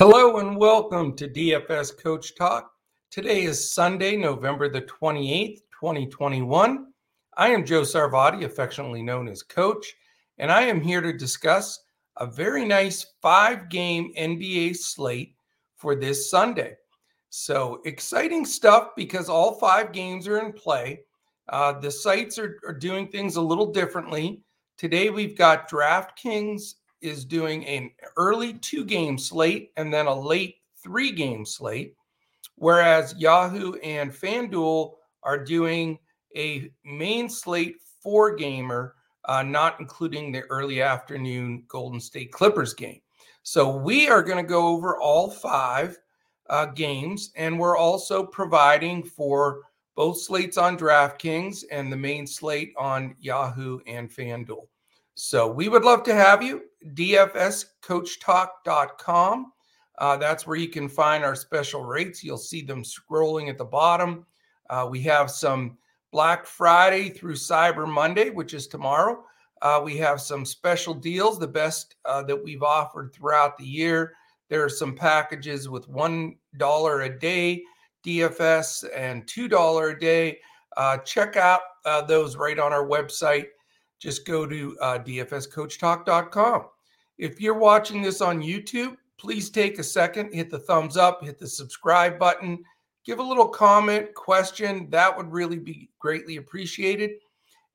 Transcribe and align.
Hello 0.00 0.38
and 0.38 0.56
welcome 0.56 1.14
to 1.16 1.28
DFS 1.28 2.02
Coach 2.02 2.34
Talk. 2.34 2.72
Today 3.10 3.42
is 3.42 3.70
Sunday, 3.70 4.16
November 4.16 4.66
the 4.66 4.80
28th, 4.80 5.58
2021. 5.78 6.86
I 7.36 7.48
am 7.48 7.66
Joe 7.66 7.82
Sarvati, 7.82 8.44
affectionately 8.44 9.02
known 9.02 9.28
as 9.28 9.42
Coach, 9.42 9.94
and 10.38 10.50
I 10.50 10.62
am 10.62 10.80
here 10.80 11.02
to 11.02 11.12
discuss 11.12 11.80
a 12.16 12.26
very 12.26 12.64
nice 12.64 13.12
five 13.20 13.68
game 13.68 14.10
NBA 14.16 14.74
slate 14.76 15.34
for 15.76 15.94
this 15.94 16.30
Sunday. 16.30 16.76
So 17.28 17.82
exciting 17.84 18.46
stuff 18.46 18.92
because 18.96 19.28
all 19.28 19.58
five 19.58 19.92
games 19.92 20.26
are 20.26 20.38
in 20.38 20.54
play. 20.54 21.02
Uh, 21.50 21.78
the 21.78 21.90
sites 21.90 22.38
are, 22.38 22.58
are 22.66 22.72
doing 22.72 23.08
things 23.08 23.36
a 23.36 23.42
little 23.42 23.70
differently. 23.70 24.40
Today 24.78 25.10
we've 25.10 25.36
got 25.36 25.68
DraftKings 25.68 26.76
is 27.00 27.24
doing 27.24 27.64
an 27.66 27.90
early 28.16 28.54
two 28.54 28.84
game 28.84 29.18
slate 29.18 29.72
and 29.76 29.92
then 29.92 30.06
a 30.06 30.14
late 30.14 30.56
three 30.82 31.12
game 31.12 31.44
slate, 31.44 31.94
whereas 32.56 33.14
Yahoo 33.18 33.74
and 33.76 34.10
FanDuel 34.10 34.94
are 35.22 35.42
doing 35.42 35.98
a 36.36 36.70
main 36.84 37.28
slate 37.28 37.76
four 38.02 38.34
gamer, 38.34 38.94
uh, 39.26 39.42
not 39.42 39.78
including 39.80 40.32
the 40.32 40.42
early 40.42 40.80
afternoon 40.80 41.64
Golden 41.68 42.00
State 42.00 42.32
Clippers 42.32 42.74
game. 42.74 43.00
So 43.42 43.76
we 43.76 44.08
are 44.08 44.22
going 44.22 44.42
to 44.42 44.48
go 44.48 44.68
over 44.68 45.00
all 45.00 45.30
five 45.30 45.98
uh, 46.48 46.66
games, 46.66 47.30
and 47.36 47.58
we're 47.58 47.76
also 47.76 48.24
providing 48.24 49.02
for 49.02 49.62
both 49.96 50.20
slates 50.20 50.56
on 50.56 50.78
DraftKings 50.78 51.64
and 51.70 51.92
the 51.92 51.96
main 51.96 52.26
slate 52.26 52.72
on 52.78 53.14
Yahoo 53.20 53.80
and 53.86 54.10
FanDuel. 54.10 54.66
So 55.14 55.50
we 55.50 55.68
would 55.68 55.84
love 55.84 56.02
to 56.04 56.14
have 56.14 56.42
you. 56.42 56.62
DFSCoachTalk.com. 56.94 59.52
Uh, 59.98 60.16
that's 60.16 60.46
where 60.46 60.56
you 60.56 60.68
can 60.68 60.88
find 60.88 61.24
our 61.24 61.34
special 61.34 61.84
rates. 61.84 62.24
You'll 62.24 62.38
see 62.38 62.62
them 62.62 62.82
scrolling 62.82 63.48
at 63.48 63.58
the 63.58 63.64
bottom. 63.64 64.24
Uh, 64.70 64.88
we 64.90 65.02
have 65.02 65.30
some 65.30 65.76
Black 66.10 66.46
Friday 66.46 67.10
through 67.10 67.34
Cyber 67.34 67.86
Monday, 67.86 68.30
which 68.30 68.54
is 68.54 68.66
tomorrow. 68.66 69.22
Uh, 69.62 69.80
we 69.84 69.96
have 69.98 70.20
some 70.20 70.46
special 70.46 70.94
deals, 70.94 71.38
the 71.38 71.46
best 71.46 71.96
uh, 72.06 72.22
that 72.22 72.42
we've 72.42 72.62
offered 72.62 73.12
throughout 73.12 73.58
the 73.58 73.64
year. 73.64 74.14
There 74.48 74.64
are 74.64 74.70
some 74.70 74.96
packages 74.96 75.68
with 75.68 75.88
$1 75.88 77.04
a 77.04 77.18
day 77.18 77.62
DFS 78.04 78.84
and 78.96 79.26
$2 79.26 79.92
a 79.92 79.98
day. 79.98 80.38
Uh, 80.76 80.98
check 80.98 81.36
out 81.36 81.60
uh, 81.84 82.02
those 82.02 82.36
right 82.36 82.58
on 82.58 82.72
our 82.72 82.86
website 82.86 83.46
just 84.00 84.26
go 84.26 84.46
to 84.46 84.76
uh, 84.80 84.98
dfscoachtalk.com. 84.98 86.64
If 87.18 87.40
you're 87.40 87.54
watching 87.54 88.00
this 88.02 88.20
on 88.20 88.42
YouTube, 88.42 88.96
please 89.18 89.50
take 89.50 89.78
a 89.78 89.84
second, 89.84 90.32
hit 90.32 90.50
the 90.50 90.58
thumbs 90.58 90.96
up, 90.96 91.22
hit 91.22 91.38
the 91.38 91.46
subscribe 91.46 92.18
button, 92.18 92.64
give 93.04 93.18
a 93.18 93.22
little 93.22 93.48
comment, 93.48 94.14
question. 94.14 94.88
That 94.88 95.14
would 95.14 95.30
really 95.30 95.58
be 95.58 95.90
greatly 95.98 96.36
appreciated. 96.36 97.12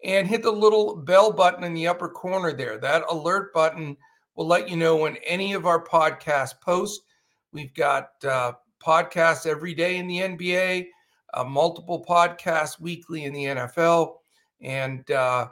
And 0.03 0.28
hit 0.28 0.44
the 0.44 0.52
little 0.52 0.96
bell 0.96 1.31
button 1.31 1.64
in 1.64 1.73
the 1.73 1.88
upper 1.88 2.09
corner 2.09 2.53
there. 2.53 2.78
That 2.78 3.03
alert 3.09 3.53
button 3.53 3.96
will 4.36 4.48
let 4.48 4.70
you 4.70 4.76
know 4.76 4.98
when 4.98 5.18
any 5.26 5.53
of 5.53 5.66
our 5.66 5.84
podcasts 5.84 6.59
post. 6.59 7.02
We've 7.52 7.73
got 7.73 8.09
uh, 8.23 8.53
podcasts 8.84 9.48
every 9.48 9.73
day 9.73 9.98
in 9.98 10.08
the 10.08 10.20
NBA, 10.20 10.88
uh, 11.34 11.44
multiple 11.44 12.03
podcasts 12.07 12.80
weekly 12.80 13.24
in 13.24 13.34
the 13.34 13.46
NFL, 13.46 14.16
and 14.62 15.09
uh, 15.12 15.47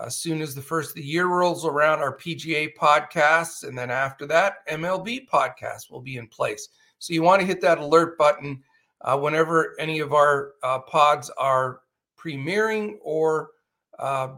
as 0.00 0.16
soon 0.16 0.40
as 0.40 0.54
the 0.54 0.62
first 0.62 0.90
of 0.90 0.96
the 0.96 1.04
year 1.04 1.26
rolls 1.26 1.66
around, 1.66 2.00
our 2.00 2.16
PGA 2.16 2.74
podcasts, 2.74 3.66
and 3.66 3.76
then 3.76 3.90
after 3.90 4.26
that, 4.26 4.66
MLB 4.68 5.28
podcasts 5.28 5.90
will 5.90 6.00
be 6.00 6.16
in 6.16 6.26
place. 6.26 6.68
So 6.98 7.12
you 7.12 7.22
want 7.22 7.40
to 7.40 7.46
hit 7.46 7.60
that 7.60 7.78
alert 7.78 8.16
button 8.16 8.62
uh, 9.02 9.18
whenever 9.18 9.74
any 9.78 10.00
of 10.00 10.14
our 10.14 10.52
uh, 10.62 10.78
pods 10.78 11.30
are 11.36 11.80
premiering 12.18 12.96
or 13.02 13.50
uh, 13.98 14.28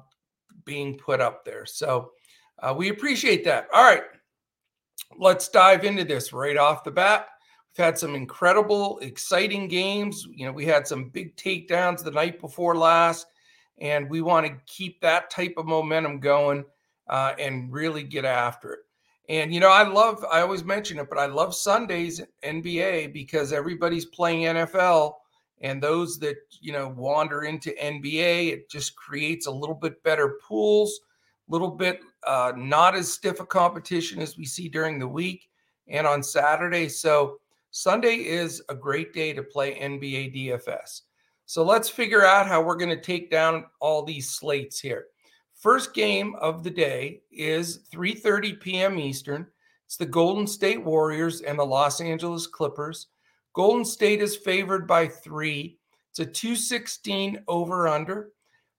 being 0.65 0.97
put 0.97 1.21
up 1.21 1.45
there. 1.45 1.67
So 1.67 2.11
uh, 2.59 2.75
we 2.77 2.89
appreciate 2.89 3.45
that. 3.45 3.69
All 3.73 3.85
right, 3.85 4.05
let's 5.19 5.49
dive 5.49 5.85
into 5.85 6.05
this 6.05 6.33
right 6.33 6.57
off 6.57 6.85
the 6.85 6.91
bat. 6.91 7.29
We've 7.77 7.85
had 7.85 7.99
some 7.99 8.15
incredible, 8.15 8.99
exciting 9.01 9.69
games. 9.69 10.27
You 10.33 10.47
know, 10.47 10.53
we 10.53 10.65
had 10.65 10.87
some 10.87 11.11
big 11.11 11.37
takedowns 11.37 12.03
the 12.03 12.11
night 12.11 12.41
before 12.41 12.77
last 12.77 13.27
and 13.79 14.09
we 14.09 14.21
want 14.21 14.47
to 14.47 14.57
keep 14.67 15.01
that 15.01 15.31
type 15.31 15.55
of 15.57 15.67
momentum 15.67 16.21
going 16.21 16.65
uh, 17.09 17.33
and 17.39 17.73
really 17.73 18.03
get 18.03 18.25
after 18.25 18.73
it. 18.73 18.81
And 19.29 19.55
you 19.55 19.61
know, 19.61 19.71
I 19.71 19.89
love 19.89 20.25
I 20.31 20.41
always 20.41 20.65
mention 20.65 20.99
it, 20.99 21.09
but 21.09 21.19
I 21.19 21.27
love 21.27 21.55
Sundays 21.55 22.21
NBA 22.45 23.13
because 23.13 23.53
everybody's 23.53 24.05
playing 24.05 24.43
NFL 24.43 25.15
and 25.61 25.83
those 25.83 26.19
that, 26.19 26.37
you 26.61 26.73
know, 26.73 26.93
wander 26.97 27.45
into 27.45 27.71
NBA, 27.83 28.53
it 28.53 28.69
just 28.69 28.97
creates 28.97 29.47
a 29.47 29.51
little 29.51 29.75
bit 29.75 30.03
better 30.03 30.39
pools, 30.47 31.01
a 31.49 31.53
little 31.53 31.71
bit 31.71 32.01
uh, 32.27 32.53
not 32.55 32.95
as 32.95 33.11
stiff 33.11 33.41
a 33.41 33.47
competition 33.47 34.21
as 34.21 34.37
we 34.37 34.45
see 34.45 34.69
during 34.69 34.99
the 34.99 35.09
week 35.09 35.49
and 35.89 36.07
on 36.07 36.23
Saturday. 36.23 36.89
So 36.89 37.39
Sunday 37.71 38.17
is 38.17 38.63
a 38.69 38.75
great 38.75 39.15
day 39.15 39.33
to 39.33 39.43
play 39.43 39.75
NBA 39.79 40.37
DFS. 40.37 41.03
So 41.47 41.63
let's 41.63 41.89
figure 41.89 42.25
out 42.25 42.47
how 42.47 42.63
we're 42.63 42.77
going 42.77 42.91
to 42.91 43.01
take 43.01 43.31
down 43.31 43.67
all 43.81 44.03
these 44.03 44.31
slates 44.31 44.81
here. 44.81 45.07
First 45.55 45.95
game 45.95 46.35
of 46.41 46.65
the 46.65 46.71
day 46.71 47.23
is 47.31 47.81
3:30 47.93 48.61
p.m. 48.61 48.99
Eastern. 48.99 49.47
It's 49.87 49.97
the 49.97 50.07
Golden 50.07 50.47
State 50.47 50.83
Warriors 50.83 51.43
and 51.43 51.59
the 51.59 51.65
Los 51.65 52.01
Angeles 52.01 52.47
Clippers. 52.47 53.09
Golden 53.53 53.85
State 53.85 54.21
is 54.21 54.37
favored 54.37 54.87
by 54.89 55.07
3. 55.07 55.79
It's 56.11 56.19
a 56.19 56.27
216 56.27 57.45
over 57.47 57.89
under. 57.89 58.33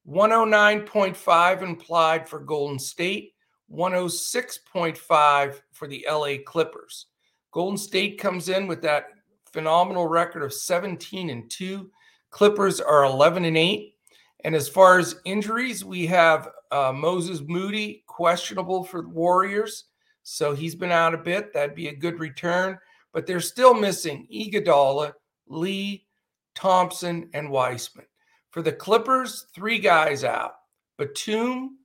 109.5 0.08 1.62
implied 1.64 2.30
for 2.30 2.40
Golden 2.40 2.78
State, 2.78 3.34
106.5 3.72 5.62
for 5.72 5.88
the 5.88 6.06
LA 6.10 6.36
Clippers. 6.46 7.08
Golden 7.52 7.78
State 7.78 8.20
comes 8.20 8.50
in 8.50 8.68
with 8.68 8.82
that 8.84 9.08
phenomenal 9.52 10.08
record 10.08 10.44
of 10.44 10.54
17 10.54 11.30
and 11.30 11.50
2 11.50 11.90
Clippers 12.36 12.82
are 12.82 13.06
11 13.06 13.46
and 13.46 13.58
8. 13.58 13.96
And 14.44 14.56
as 14.56 14.68
far 14.68 15.00
as 15.00 15.22
injuries, 15.24 15.86
we 15.86 16.06
have 16.08 16.50
uh, 16.70 16.92
Moses 16.94 17.40
Moody 17.40 18.04
questionable 18.08 18.84
for 18.84 19.02
the 19.02 19.08
Warriors. 19.08 19.86
So 20.24 20.54
he's 20.54 20.76
been 20.76 20.92
out 20.92 21.14
a 21.14 21.18
bit. 21.18 21.54
That'd 21.54 21.76
be 21.76 21.88
a 21.88 21.96
good 21.96 22.20
return. 22.20 22.78
But 23.14 23.26
they're 23.26 23.40
still 23.40 23.74
missing 23.74 24.28
Iguodala, 24.30 25.14
Lee, 25.48 26.08
Thompson, 26.56 27.30
and 27.34 27.50
Wiseman. 27.50 28.06
For 28.52 28.62
the 28.62 28.74
Clippers, 28.74 29.46
three 29.56 29.80
guys 29.80 30.26
out 30.26 30.56
Batum, 30.98 31.78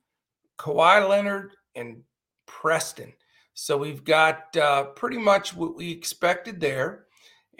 Kawhi 0.59 1.07
Leonard, 1.07 1.51
and 1.75 2.03
Preston. 2.45 3.13
So 3.53 3.77
we've 3.77 4.03
got 4.03 4.57
uh, 4.57 4.83
pretty 4.97 5.17
much 5.17 5.55
what 5.55 5.77
we 5.77 5.89
expected 5.89 6.59
there. 6.59 7.05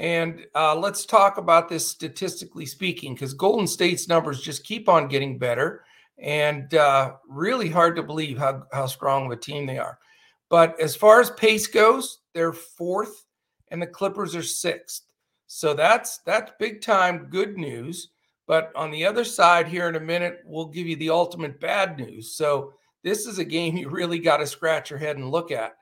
And 0.02 0.48
uh, 0.56 0.76
let's 0.76 1.06
talk 1.06 1.38
about 1.38 1.70
this 1.70 1.88
statistically 1.88 2.66
speaking, 2.66 3.14
because 3.14 3.36
Golden 3.36 3.68
State's 3.68 4.08
numbers 4.08 4.42
just 4.42 4.64
keep 4.64 4.90
on 4.90 5.08
getting 5.08 5.38
better, 5.38 5.86
and 6.18 6.74
uh, 6.74 7.14
really 7.30 7.70
hard 7.70 7.96
to 7.98 8.04
believe 8.04 8.40
how 8.40 8.64
how 8.74 8.88
strong 8.88 9.28
of 9.28 9.32
a 9.32 9.36
team 9.36 9.68
they 9.68 9.78
are. 9.78 10.00
But 10.50 10.80
as 10.82 10.96
far 10.96 11.22
as 11.22 11.30
pace 11.30 11.68
goes, 11.68 12.22
they're 12.34 12.52
fourth, 12.52 13.26
and 13.68 13.80
the 13.80 13.86
Clippers 13.86 14.36
are 14.36 14.42
sixth. 14.42 15.04
So 15.46 15.76
that's 15.76 16.18
that's 16.26 16.52
big 16.58 16.82
time 16.82 17.28
good 17.30 17.56
news. 17.56 18.10
But 18.48 18.72
on 18.76 18.90
the 18.90 19.06
other 19.06 19.24
side, 19.24 19.68
here 19.68 19.88
in 19.88 19.96
a 19.96 20.00
minute, 20.00 20.40
we'll 20.46 20.66
give 20.66 20.88
you 20.88 20.96
the 20.96 21.12
ultimate 21.12 21.60
bad 21.60 22.00
news. 22.00 22.36
So 22.36 22.74
this 23.04 23.28
is 23.28 23.38
a 23.38 23.46
game 23.46 23.78
you 23.78 23.88
really 23.88 24.18
got 24.18 24.38
to 24.38 24.48
scratch 24.48 24.90
your 24.90 24.98
head 24.98 25.18
and 25.18 25.30
look 25.30 25.52
at. 25.52 25.76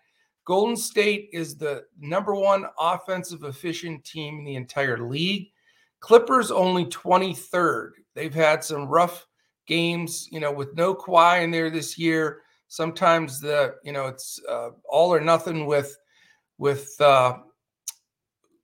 Golden 0.50 0.75
State 0.75 1.30
is 1.31 1.57
the 1.57 1.84
number 2.00 2.34
one 2.34 2.66
offensive 2.80 3.44
efficient 3.44 4.04
team 4.04 4.40
in 4.40 4.46
the 4.46 4.56
entire 4.56 4.98
league. 4.98 5.51
Clippers 6.00 6.50
only 6.50 6.86
23rd. 6.86 7.92
They've 8.16 8.34
had 8.34 8.63
some 8.63 8.88
rough 8.88 9.28
games, 9.68 10.28
you 10.31 10.40
know, 10.40 10.51
with 10.51 10.74
no 10.74 10.96
Kawhi 10.96 11.44
in 11.44 11.51
there 11.51 11.69
this 11.69 12.00
year. 12.00 12.42
Sometimes 12.68 13.40
the, 13.40 13.75
you 13.84 13.92
know, 13.92 14.07
it's 14.07 14.42
uh, 14.50 14.69
all 14.90 15.13
or 15.13 15.22
nothing 15.22 15.68
with, 15.68 15.96
with 16.57 17.00
uh, 17.00 17.38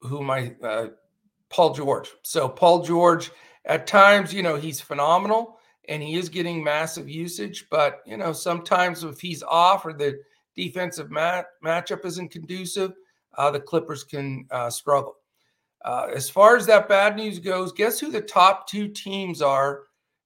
who 0.01 0.23
my 0.23 0.55
uh, 0.63 0.87
Paul 1.51 1.75
George. 1.75 2.09
So 2.23 2.49
Paul 2.49 2.81
George, 2.81 3.29
at 3.65 3.85
times, 3.85 4.33
you 4.33 4.41
know, 4.41 4.55
he's 4.55 4.81
phenomenal 4.81 5.59
and 5.87 6.01
he 6.01 6.15
is 6.15 6.29
getting 6.29 6.63
massive 6.63 7.07
usage, 7.07 7.67
but 7.69 8.01
you 8.07 8.17
know, 8.17 8.33
sometimes 8.33 9.03
if 9.03 9.21
he's 9.21 9.43
off 9.43 9.85
or 9.85 9.93
the 9.93 10.19
defensive 10.55 11.11
mat- 11.11 11.47
matchup 11.63 12.05
isn't 12.05 12.31
conducive, 12.31 12.93
uh, 13.37 13.51
the 13.51 13.59
Clippers 13.59 14.03
can 14.03 14.45
uh, 14.51 14.69
struggle. 14.69 15.17
Uh, 15.83 16.07
as 16.13 16.29
far 16.29 16.55
as 16.55 16.65
that 16.65 16.89
bad 16.89 17.15
news 17.15 17.39
goes, 17.39 17.71
guess 17.71 17.99
who 17.99 18.09
the 18.09 18.21
top 18.21 18.67
two 18.67 18.87
teams 18.87 19.41
are 19.41 19.83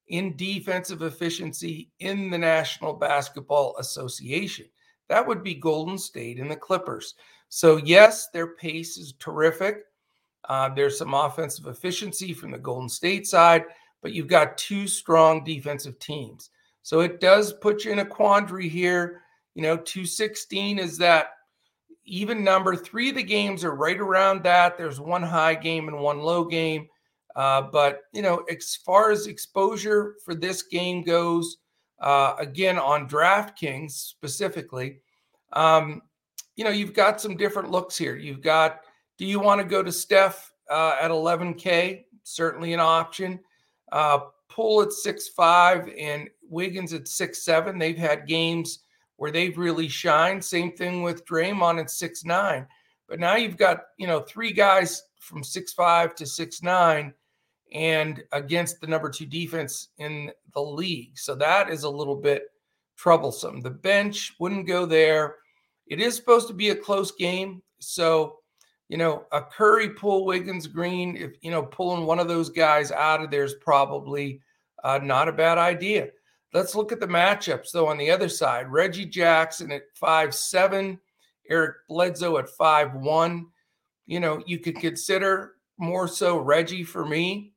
in 0.08 0.36
defensive 0.38 1.02
efficiency 1.02 1.90
in 2.00 2.30
the 2.30 2.38
National 2.38 2.94
Basketball 2.94 3.76
Association? 3.78 4.66
That 5.10 5.26
would 5.28 5.44
be 5.44 5.56
Golden 5.56 5.98
State 5.98 6.40
and 6.40 6.50
the 6.50 6.56
Clippers. 6.56 7.16
So, 7.50 7.78
yes, 7.78 8.30
their 8.30 8.56
pace 8.56 8.98
is 8.98 9.14
terrific. 9.20 9.86
Uh, 10.48 10.70
there's 10.74 10.98
some 10.98 11.14
offensive 11.14 11.68
efficiency 11.68 12.34
from 12.34 12.52
the 12.52 12.58
Golden 12.58 12.90
State 12.90 13.28
side, 13.28 13.66
but 14.02 14.14
you've 14.14 14.28
got 14.28 14.58
two 14.58 14.88
strong 14.88 15.44
defensive 15.44 16.00
teams. 16.00 16.52
So 16.84 17.02
it 17.02 17.20
does 17.20 17.54
put 17.54 17.84
you 17.84 17.92
in 17.92 18.00
a 18.00 18.06
quandary 18.06 18.70
here. 18.70 19.22
You 19.56 19.64
know, 19.64 19.78
216 19.78 20.80
is 20.80 20.98
that 21.00 21.30
even 22.06 22.44
number. 22.44 22.76
Three 22.76 23.10
of 23.10 23.16
the 23.16 23.24
games 23.24 23.64
are 23.64 23.76
right 23.76 24.00
around 24.00 24.44
that. 24.44 24.78
There's 24.78 25.00
one 25.00 25.24
high 25.24 25.56
game 25.56 25.88
and 25.88 26.00
one 26.00 26.20
low 26.20 26.46
game. 26.46 26.88
Uh, 27.36 27.62
but, 27.62 28.02
you 28.12 28.22
know, 28.22 28.44
as 28.50 28.76
far 28.76 29.12
as 29.12 29.28
exposure 29.28 30.16
for 30.26 30.34
this 30.34 30.64
game 30.64 31.04
goes, 31.04 31.58
uh, 32.02 32.36
again, 32.40 32.80
on 32.80 33.08
DraftKings 33.08 33.92
specifically, 33.92 35.00
um, 35.54 36.02
you 36.56 36.64
know, 36.64 36.70
you've 36.70 36.94
got 36.94 37.22
some 37.22 37.38
different 37.38 37.72
looks 37.72 37.98
here. 37.98 38.16
You've 38.16 38.42
got, 38.42 38.82
do 39.18 39.26
you 39.26 39.40
want 39.40 39.62
to 39.62 39.68
go 39.68 39.84
to 39.84 39.92
Steph 39.92 40.52
uh, 40.70 40.98
at 41.00 41.12
11K? 41.12 42.04
Certainly 42.24 42.74
an 42.74 42.80
option. 42.80 43.40
Uh, 43.92 44.20
Poole 44.50 44.82
at 44.82 44.92
six 44.92 45.30
five 45.30 45.88
and 45.98 46.28
Wiggins 46.50 46.92
at 46.92 47.08
six 47.08 47.46
seven. 47.46 47.78
They've 47.78 47.98
had 47.98 48.28
games 48.28 48.80
where 49.20 49.32
they've 49.32 49.58
really 49.58 49.88
shined. 49.88 50.44
Same 50.44 50.72
thing 50.72 51.04
with 51.04 51.26
Draymond 51.26 51.80
at 51.80 51.92
six 51.92 52.26
nine. 52.26 52.66
But 53.08 53.20
now 53.20 53.36
you've 53.36 53.58
got 53.58 53.82
you 53.98 54.08
know 54.08 54.22
three 54.22 54.52
guys 54.52 55.04
from 55.20 55.44
six 55.44 55.74
five 55.74 56.16
to 56.16 56.26
six 56.26 56.64
nine, 56.64 57.14
and 57.74 58.24
against 58.32 58.82
the 58.82 58.88
number 58.88 59.10
two 59.10 59.26
defense 59.26 59.90
in 59.98 60.32
the 60.54 60.62
league. 60.62 61.18
So 61.18 61.36
that 61.36 61.70
is 61.70 61.84
a 61.84 61.90
little 61.90 62.16
bit 62.16 62.44
troublesome. 62.98 63.62
The 63.62 63.70
bench 63.70 64.36
wouldn't 64.40 64.68
go 64.68 64.86
there. 64.86 65.36
It 65.88 66.00
is 66.00 66.16
supposed 66.16 66.48
to 66.48 66.54
be 66.54 66.70
a 66.70 66.76
close 66.76 67.12
game, 67.12 67.62
so 67.80 68.40
you 68.90 68.98
know, 68.98 69.26
a 69.32 69.42
Curry, 69.42 69.92
Poole 69.92 70.26
Wiggins, 70.26 70.66
Green, 70.66 71.16
if, 71.16 71.34
you 71.42 71.52
know, 71.52 71.62
pulling 71.62 72.08
one 72.08 72.18
of 72.18 72.28
those 72.28 72.50
guys 72.50 72.92
out 72.92 73.24
of 73.24 73.30
there 73.30 73.44
is 73.44 73.54
probably 73.62 74.42
uh, 74.84 75.00
not 75.04 75.28
a 75.28 75.32
bad 75.32 75.60
idea. 75.60 76.10
Let's 76.54 76.76
look 76.76 76.92
at 76.92 77.00
the 77.00 77.08
matchups, 77.08 77.72
though, 77.72 77.88
on 77.88 77.98
the 77.98 78.10
other 78.10 78.30
side. 78.30 78.72
Reggie 78.72 79.06
Jackson 79.06 79.72
at 79.72 79.84
five 79.94 80.34
seven, 80.34 81.00
Eric 81.50 81.88
Bledsoe 81.88 82.38
at 82.38 82.50
five 82.50 82.94
one. 82.94 83.48
You 84.08 84.20
know, 84.20 84.42
you 84.48 84.60
could 84.60 84.78
consider 84.78 85.56
more 85.78 86.08
so 86.08 86.38
Reggie 86.38 86.84
for 86.84 87.06
me 87.06 87.54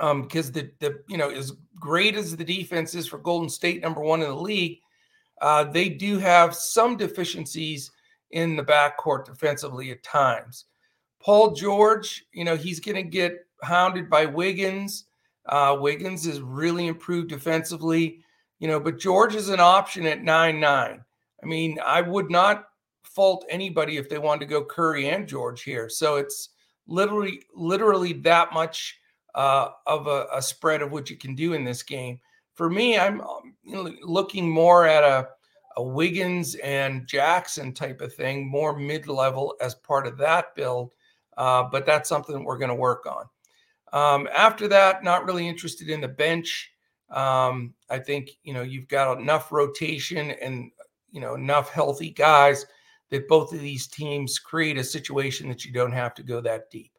um, 0.00 0.22
because 0.22 0.50
the, 0.50 0.70
the, 0.80 1.02
you 1.08 1.18
know, 1.18 1.28
as 1.28 1.52
great 1.78 2.16
as 2.16 2.34
the 2.34 2.44
defense 2.44 2.94
is 2.94 3.06
for 3.06 3.18
Golden 3.18 3.50
State, 3.50 3.82
number 3.82 4.00
one 4.00 4.22
in 4.22 4.28
the 4.28 4.34
league, 4.34 4.78
uh, 5.42 5.64
they 5.64 5.88
do 5.88 6.18
have 6.18 6.54
some 6.54 6.96
deficiencies– 6.96 7.90
in 8.32 8.56
the 8.56 8.64
backcourt 8.64 9.26
defensively 9.26 9.90
at 9.90 10.02
times. 10.02 10.64
Paul 11.20 11.52
George, 11.52 12.24
you 12.32 12.44
know, 12.44 12.56
he's 12.56 12.80
going 12.80 12.96
to 12.96 13.02
get 13.02 13.46
hounded 13.62 14.10
by 14.10 14.26
Wiggins. 14.26 15.04
Uh, 15.46 15.76
Wiggins 15.80 16.24
has 16.26 16.40
really 16.40 16.86
improved 16.86 17.28
defensively, 17.28 18.20
you 18.58 18.68
know, 18.68 18.78
but 18.78 18.98
George 18.98 19.34
is 19.34 19.48
an 19.48 19.60
option 19.60 20.06
at 20.06 20.22
9 20.22 20.60
9. 20.60 21.04
I 21.42 21.46
mean, 21.46 21.78
I 21.84 22.00
would 22.00 22.30
not 22.30 22.68
fault 23.02 23.44
anybody 23.48 23.96
if 23.96 24.08
they 24.08 24.18
wanted 24.18 24.40
to 24.40 24.46
go 24.46 24.64
Curry 24.64 25.08
and 25.08 25.26
George 25.26 25.62
here. 25.64 25.88
So 25.88 26.16
it's 26.16 26.50
literally, 26.86 27.42
literally 27.54 28.12
that 28.14 28.52
much 28.52 28.98
uh, 29.34 29.70
of 29.86 30.06
a, 30.06 30.26
a, 30.32 30.40
spread 30.40 30.82
of 30.82 30.92
what 30.92 31.10
you 31.10 31.16
can 31.16 31.34
do 31.34 31.54
in 31.54 31.64
this 31.64 31.82
game. 31.82 32.20
For 32.54 32.70
me, 32.70 32.98
I'm 32.98 33.20
um, 33.22 33.54
you 33.64 33.72
know, 33.72 33.92
looking 34.02 34.48
more 34.48 34.86
at 34.86 35.02
a 35.02 35.28
a 35.76 35.82
Wiggins 35.82 36.54
and 36.56 37.06
Jackson 37.06 37.72
type 37.72 38.00
of 38.00 38.14
thing, 38.14 38.46
more 38.46 38.76
mid 38.76 39.06
level 39.06 39.54
as 39.60 39.74
part 39.74 40.06
of 40.06 40.18
that 40.18 40.54
build. 40.54 40.92
Uh, 41.36 41.62
but 41.62 41.86
that's 41.86 42.08
something 42.08 42.34
that 42.34 42.44
we're 42.44 42.58
going 42.58 42.68
to 42.68 42.74
work 42.74 43.06
on. 43.06 43.24
Um, 43.92 44.28
after 44.34 44.68
that, 44.68 45.04
not 45.04 45.24
really 45.24 45.46
interested 45.46 45.90
in 45.90 46.00
the 46.00 46.08
bench. 46.08 46.70
Um, 47.10 47.74
I 47.90 47.98
think 47.98 48.30
you 48.42 48.54
know 48.54 48.62
you've 48.62 48.88
got 48.88 49.18
enough 49.18 49.52
rotation 49.52 50.30
and 50.30 50.70
you 51.10 51.20
know 51.20 51.34
enough 51.34 51.70
healthy 51.70 52.10
guys 52.10 52.64
that 53.10 53.28
both 53.28 53.52
of 53.52 53.60
these 53.60 53.86
teams 53.86 54.38
create 54.38 54.78
a 54.78 54.84
situation 54.84 55.48
that 55.48 55.64
you 55.64 55.72
don't 55.72 55.92
have 55.92 56.14
to 56.14 56.22
go 56.22 56.40
that 56.40 56.70
deep. 56.70 56.92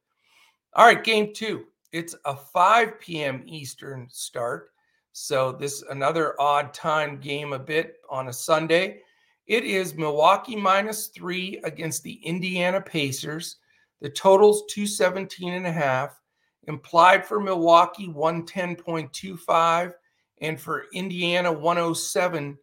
All 0.76 0.86
right, 0.86 1.04
game 1.04 1.34
two. 1.34 1.66
It's 1.92 2.16
a 2.26 2.36
5 2.36 3.00
p.m. 3.00 3.44
Eastern 3.46 4.08
start. 4.12 4.70
So 5.12 5.52
this 5.52 5.84
another 5.90 6.40
odd 6.40 6.74
time 6.74 7.20
game 7.20 7.54
a 7.54 7.60
bit 7.60 7.98
on 8.10 8.28
a 8.28 8.34
Sunday. 8.34 9.02
It 9.46 9.64
is 9.64 9.96
Milwaukee 9.96 10.56
minus 10.56 11.08
three 11.08 11.60
against 11.64 12.02
the 12.04 12.14
Indiana 12.24 12.82
Pacers. 12.82 13.58
The 14.02 14.10
total's 14.10 14.64
217 14.72 15.54
and 15.54 15.68
a 15.68 15.72
half. 15.72 16.20
Implied 16.68 17.26
for 17.26 17.40
Milwaukee 17.40 18.08
110.25 18.08 19.94
and 20.42 20.60
for 20.60 20.86
Indiana 20.94 21.54
107.25. 21.54 22.58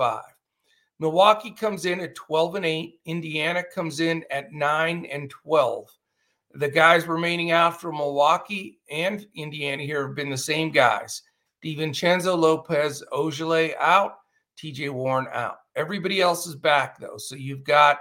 Uh, 0.00 0.20
Milwaukee 1.00 1.50
comes 1.50 1.84
in 1.84 2.00
at 2.00 2.14
12 2.14 2.54
and 2.54 2.66
8. 2.66 3.00
Indiana 3.06 3.64
comes 3.74 4.00
in 4.00 4.24
at 4.30 4.52
9 4.52 5.06
and 5.06 5.28
12. 5.30 5.88
The 6.54 6.68
guys 6.68 7.08
remaining 7.08 7.50
out 7.50 7.80
from 7.80 7.96
Milwaukee 7.96 8.78
and 8.88 9.26
Indiana 9.34 9.82
here 9.82 10.06
have 10.06 10.14
been 10.14 10.30
the 10.30 10.36
same 10.36 10.70
guys. 10.70 11.22
DiVincenzo 11.64 12.38
Lopez, 12.38 13.02
Ojeleye 13.12 13.74
out, 13.80 14.18
TJ 14.56 14.90
Warren 14.90 15.26
out. 15.32 15.56
Everybody 15.74 16.20
else 16.20 16.46
is 16.46 16.54
back 16.54 17.00
though. 17.00 17.16
So 17.16 17.34
you've 17.34 17.64
got 17.64 17.98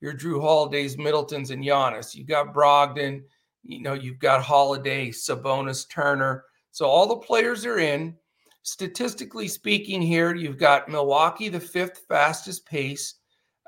your 0.00 0.14
Drew 0.14 0.40
Holidays, 0.40 0.96
Middletons, 0.96 1.50
and 1.50 1.62
Giannis. 1.62 2.14
You've 2.14 2.28
got 2.28 2.54
Brogdon, 2.54 3.22
you 3.62 3.82
know, 3.82 3.94
you've 3.94 4.18
got 4.18 4.42
Holiday, 4.42 5.10
Sabonis, 5.10 5.88
Turner. 5.88 6.44
So 6.70 6.86
all 6.86 7.06
the 7.06 7.16
players 7.16 7.64
are 7.66 7.78
in. 7.78 8.16
Statistically 8.62 9.48
speaking, 9.48 10.02
here 10.02 10.34
you've 10.34 10.58
got 10.58 10.88
Milwaukee, 10.88 11.48
the 11.48 11.60
fifth 11.60 12.02
fastest 12.08 12.66
pace, 12.66 13.14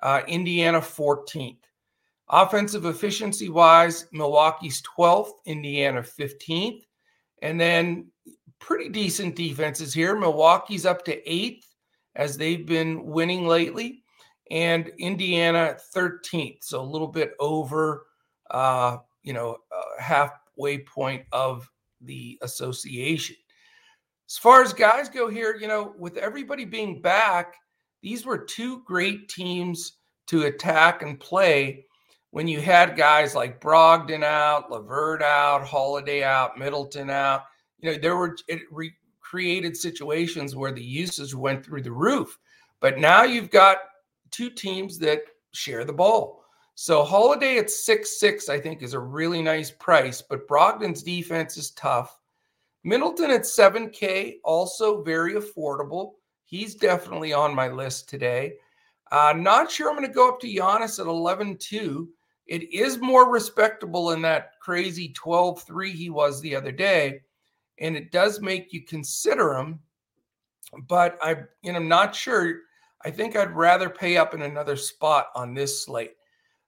uh, 0.02 0.20
Indiana 0.28 0.80
14th. 0.80 1.58
Offensive 2.28 2.86
efficiency 2.86 3.48
wise, 3.48 4.06
Milwaukee's 4.12 4.82
12th, 4.82 5.32
Indiana 5.46 6.00
15th. 6.00 6.82
And 7.42 7.60
then 7.60 8.10
pretty 8.58 8.88
decent 8.88 9.34
defenses 9.34 9.92
here. 9.92 10.16
Milwaukee's 10.16 10.86
up 10.86 11.04
to 11.04 11.30
eighth 11.30 11.66
as 12.14 12.36
they've 12.36 12.66
been 12.66 13.04
winning 13.04 13.46
lately, 13.46 14.02
and 14.50 14.90
Indiana 14.98 15.76
13th. 15.94 16.58
So 16.62 16.80
a 16.80 16.82
little 16.82 17.08
bit 17.08 17.32
over, 17.40 18.06
uh, 18.50 18.98
you 19.22 19.32
know, 19.32 19.56
uh, 19.74 20.02
halfway 20.02 20.78
point 20.78 21.24
of 21.32 21.70
the 22.00 22.38
association. 22.42 23.36
As 24.28 24.38
far 24.38 24.62
as 24.62 24.72
guys 24.72 25.08
go 25.08 25.28
here, 25.28 25.56
you 25.56 25.68
know, 25.68 25.94
with 25.98 26.16
everybody 26.16 26.64
being 26.64 27.02
back, 27.02 27.56
these 28.02 28.24
were 28.24 28.38
two 28.38 28.82
great 28.84 29.28
teams 29.28 29.94
to 30.26 30.42
attack 30.44 31.02
and 31.02 31.20
play 31.20 31.84
when 32.30 32.48
you 32.48 32.60
had 32.60 32.96
guys 32.96 33.34
like 33.34 33.60
Brogdon 33.60 34.24
out, 34.24 34.70
LeVert 34.70 35.22
out, 35.22 35.66
Holiday 35.66 36.22
out, 36.22 36.58
Middleton 36.58 37.10
out, 37.10 37.42
you 37.78 37.92
know, 37.92 37.98
there 37.98 38.16
were 38.16 38.36
it 38.48 38.62
re- 38.70 38.94
created 39.20 39.76
situations 39.76 40.56
where 40.56 40.72
the 40.72 40.82
usage 40.82 41.34
went 41.34 41.64
through 41.64 41.82
the 41.82 41.92
roof. 41.92 42.38
But 42.80 42.98
now 42.98 43.24
you've 43.24 43.50
got 43.50 43.78
two 44.30 44.48
teams 44.48 44.98
that 45.00 45.20
share 45.52 45.84
the 45.84 45.92
ball. 45.92 46.41
So 46.74 47.04
Holiday 47.04 47.58
at 47.58 47.70
six 47.70 48.18
six, 48.18 48.48
I 48.48 48.58
think, 48.58 48.82
is 48.82 48.94
a 48.94 48.98
really 48.98 49.42
nice 49.42 49.70
price, 49.70 50.22
but 50.22 50.48
Brogdon's 50.48 51.02
defense 51.02 51.56
is 51.56 51.70
tough. 51.72 52.18
Middleton 52.84 53.30
at 53.30 53.42
7K, 53.42 54.38
also 54.44 55.02
very 55.02 55.34
affordable. 55.34 56.14
He's 56.44 56.74
definitely 56.74 57.32
on 57.32 57.54
my 57.54 57.68
list 57.68 58.08
today. 58.08 58.54
Uh, 59.12 59.34
not 59.36 59.70
sure 59.70 59.88
I'm 59.88 59.96
going 59.96 60.08
to 60.08 60.12
go 60.12 60.28
up 60.28 60.40
to 60.40 60.48
Giannis 60.48 60.98
at 60.98 61.06
11 61.06 61.58
2. 61.58 62.08
It 62.46 62.72
is 62.72 62.98
more 62.98 63.30
respectable 63.30 64.08
than 64.08 64.22
that 64.22 64.52
crazy 64.60 65.10
12 65.10 65.62
3 65.62 65.92
he 65.92 66.10
was 66.10 66.40
the 66.40 66.56
other 66.56 66.72
day. 66.72 67.20
And 67.78 67.96
it 67.96 68.10
does 68.10 68.40
make 68.40 68.72
you 68.72 68.84
consider 68.84 69.54
him. 69.54 69.78
But 70.88 71.18
I, 71.22 71.36
you 71.62 71.72
know, 71.72 71.78
I'm 71.78 71.88
not 71.88 72.14
sure. 72.14 72.60
I 73.04 73.10
think 73.10 73.36
I'd 73.36 73.54
rather 73.54 73.90
pay 73.90 74.16
up 74.16 74.34
in 74.34 74.42
another 74.42 74.76
spot 74.76 75.28
on 75.34 75.54
this 75.54 75.84
slate. 75.84 76.12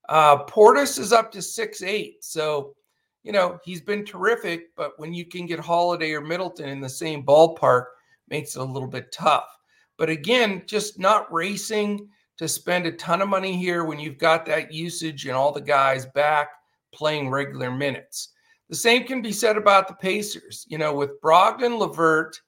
Uh, 0.09 0.45
Portis 0.45 0.99
is 0.99 1.13
up 1.13 1.33
to 1.33 1.43
six 1.43 1.83
eight, 1.83 2.23
so 2.25 2.75
you 3.23 3.33
know 3.33 3.59
he's 3.65 3.81
been 3.81 4.05
terrific. 4.05 4.75
But 4.77 4.93
when 4.99 5.15
you 5.15 5.25
can 5.25 5.47
get 5.47 5.61
Holiday 5.61 6.13
or 6.13 6.21
Middleton 6.21 6.69
in 6.69 6.81
the 6.81 6.89
same 6.89 7.25
ballpark, 7.25 7.85
makes 8.29 8.57
it 8.57 8.61
a 8.61 8.65
little 8.65 8.89
bit 8.89 9.13
tough. 9.13 9.49
But 9.97 10.11
again, 10.11 10.63
just 10.67 10.99
not 10.99 11.33
racing 11.33 12.09
to 12.37 12.49
spend 12.49 12.87
a 12.87 12.93
ton 12.93 13.23
of 13.23 13.29
money 13.29 13.57
here 13.57 13.85
when 13.85 14.01
you've 14.01 14.19
got 14.19 14.45
that 14.47 14.73
usage 14.73 15.27
and 15.27 15.37
all 15.37 15.53
the 15.53 15.61
guys 15.61 16.07
back 16.07 16.49
playing 16.93 17.31
regular 17.31 17.71
minutes. 17.71 18.31
The 18.69 18.77
same 18.77 19.05
can 19.05 19.23
be 19.23 19.33
said 19.33 19.57
about 19.57 19.89
the 19.89 19.95
Pacers. 19.95 20.67
You 20.69 20.79
know, 20.79 20.95
with 20.95 21.21
Brogdon, 21.21 21.79
LeVert, 21.79 22.41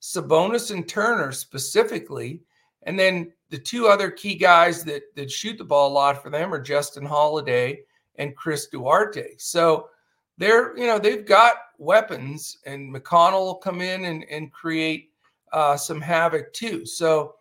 Sabonis, 0.00 0.70
and 0.70 0.88
Turner 0.88 1.32
specifically, 1.32 2.40
and 2.84 2.98
then 2.98 3.32
the 3.54 3.60
two 3.60 3.86
other 3.86 4.10
key 4.10 4.34
guys 4.34 4.82
that 4.82 5.14
that 5.14 5.30
shoot 5.30 5.56
the 5.58 5.64
ball 5.64 5.88
a 5.88 5.94
lot 5.94 6.20
for 6.20 6.28
them 6.28 6.52
are 6.52 6.60
Justin 6.60 7.06
Holiday 7.06 7.82
and 8.16 8.34
Chris 8.34 8.66
Duarte. 8.66 9.36
So 9.38 9.90
they're 10.38 10.76
you 10.76 10.88
know 10.88 10.98
they've 10.98 11.24
got 11.24 11.54
weapons, 11.78 12.58
and 12.66 12.92
McConnell 12.92 13.44
will 13.44 13.54
come 13.54 13.80
in 13.80 14.06
and 14.06 14.24
and 14.24 14.52
create 14.52 15.10
uh, 15.52 15.76
some 15.76 16.00
havoc 16.00 16.52
too. 16.52 16.84
So 16.84 17.36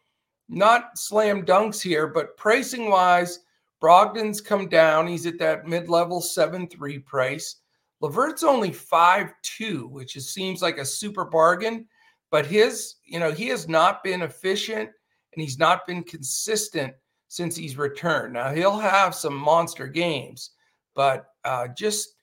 not 0.49 0.99
slam 0.99 1.47
dunks 1.47 1.81
here, 1.81 2.05
but 2.05 2.37
pricing 2.37 2.91
wise, 2.91 3.39
Brogdon's 3.81 4.39
come 4.39 4.69
down. 4.69 5.07
He's 5.07 5.25
at 5.25 5.39
that 5.39 5.65
mid 5.65 5.89
level 5.89 6.21
seven 6.21 6.67
three 6.67 6.99
price. 6.99 7.55
LeVert's 8.01 8.43
only 8.43 8.71
five 8.71 9.33
two, 9.41 9.87
which 9.87 10.15
is, 10.15 10.29
seems 10.29 10.61
like 10.61 10.77
a 10.77 10.85
super 10.85 11.25
bargain, 11.25 11.87
but 12.29 12.45
his 12.45 12.97
you 13.03 13.19
know 13.19 13.31
he 13.31 13.47
has 13.47 13.67
not 13.67 14.03
been 14.03 14.21
efficient 14.21 14.91
and 15.33 15.41
he's 15.41 15.59
not 15.59 15.85
been 15.87 16.03
consistent 16.03 16.93
since 17.27 17.55
he's 17.55 17.77
returned. 17.77 18.33
Now 18.33 18.53
he'll 18.53 18.77
have 18.77 19.15
some 19.15 19.35
monster 19.35 19.87
games, 19.87 20.51
but 20.95 21.25
uh, 21.43 21.67
just 21.69 22.13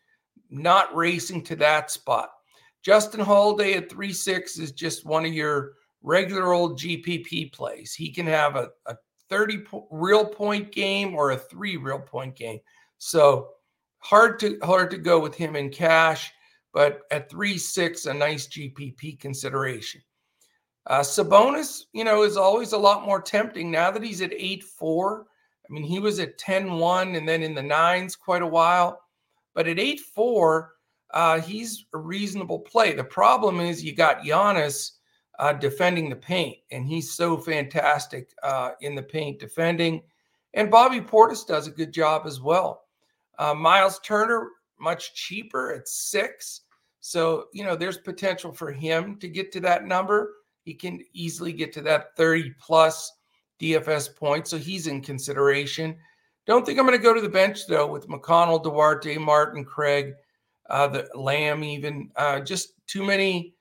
not 0.50 0.94
racing 0.94 1.42
to 1.44 1.56
that 1.56 1.90
spot. 1.90 2.30
Justin 2.82 3.20
Holiday 3.20 3.74
at 3.74 3.90
three 3.90 4.12
six 4.12 4.58
is 4.58 4.72
just 4.72 5.04
one 5.04 5.26
of 5.26 5.32
your 5.32 5.72
regular 6.02 6.52
old 6.52 6.78
GPP 6.78 7.52
plays. 7.52 7.94
He 7.94 8.10
can 8.10 8.26
have 8.26 8.56
a, 8.56 8.70
a 8.86 8.96
30 9.28 9.58
po- 9.58 9.88
real 9.90 10.24
point 10.24 10.72
game 10.72 11.14
or 11.14 11.30
a 11.32 11.36
three 11.36 11.76
real 11.76 12.00
point 12.00 12.36
game. 12.36 12.58
So 12.98 13.50
hard 13.98 14.38
to 14.40 14.58
hard 14.62 14.90
to 14.90 14.98
go 14.98 15.20
with 15.20 15.34
him 15.34 15.56
in 15.56 15.70
cash, 15.70 16.32
but 16.72 17.02
at 17.10 17.30
three 17.30 17.58
six, 17.58 18.06
a 18.06 18.14
nice 18.14 18.48
GPP 18.48 19.20
consideration. 19.20 20.00
Uh, 20.86 21.00
Sabonis, 21.00 21.84
you 21.92 22.04
know, 22.04 22.22
is 22.22 22.36
always 22.36 22.72
a 22.72 22.78
lot 22.78 23.04
more 23.04 23.20
tempting 23.20 23.70
now 23.70 23.90
that 23.90 24.02
he's 24.02 24.22
at 24.22 24.32
8 24.32 24.64
4. 24.64 25.26
I 25.68 25.72
mean, 25.72 25.84
he 25.84 25.98
was 25.98 26.18
at 26.18 26.38
10 26.38 26.72
1 26.72 27.14
and 27.14 27.28
then 27.28 27.42
in 27.42 27.54
the 27.54 27.62
nines 27.62 28.16
quite 28.16 28.42
a 28.42 28.46
while. 28.46 29.00
But 29.54 29.68
at 29.68 29.78
8 29.78 30.00
4, 30.00 30.72
uh, 31.12 31.40
he's 31.40 31.84
a 31.94 31.98
reasonable 31.98 32.60
play. 32.60 32.92
The 32.94 33.04
problem 33.04 33.60
is 33.60 33.84
you 33.84 33.94
got 33.94 34.22
Giannis 34.22 34.92
uh, 35.38 35.52
defending 35.52 36.08
the 36.08 36.16
paint, 36.16 36.58
and 36.70 36.86
he's 36.86 37.12
so 37.12 37.36
fantastic 37.36 38.30
uh, 38.42 38.72
in 38.80 38.94
the 38.94 39.02
paint 39.02 39.38
defending. 39.38 40.02
And 40.54 40.70
Bobby 40.70 41.00
Portis 41.00 41.46
does 41.46 41.66
a 41.66 41.72
good 41.72 41.92
job 41.92 42.22
as 42.26 42.40
well. 42.40 42.84
Uh, 43.38 43.54
Miles 43.54 44.00
Turner, 44.00 44.48
much 44.78 45.14
cheaper 45.14 45.72
at 45.74 45.88
six. 45.88 46.62
So, 47.00 47.46
you 47.52 47.64
know, 47.64 47.76
there's 47.76 47.98
potential 47.98 48.52
for 48.52 48.70
him 48.70 49.16
to 49.18 49.28
get 49.28 49.52
to 49.52 49.60
that 49.60 49.86
number 49.86 50.34
he 50.64 50.74
can 50.74 51.00
easily 51.12 51.52
get 51.52 51.72
to 51.74 51.82
that 51.82 52.16
30 52.16 52.54
plus 52.60 53.12
DFS 53.60 54.14
point. 54.14 54.46
So 54.46 54.58
he's 54.58 54.86
in 54.86 55.02
consideration. 55.02 55.96
Don't 56.46 56.64
think 56.64 56.78
I'm 56.78 56.86
going 56.86 56.98
to 56.98 57.02
go 57.02 57.14
to 57.14 57.20
the 57.20 57.28
bench 57.28 57.66
though 57.66 57.86
with 57.86 58.08
McConnell, 58.08 58.62
Duarte, 58.62 59.18
Martin, 59.18 59.64
Craig, 59.64 60.14
uh, 60.68 60.88
the 60.88 61.08
Lamb, 61.14 61.62
even 61.64 62.10
uh, 62.16 62.40
just 62.40 62.74
too 62.86 63.04
many, 63.04 63.54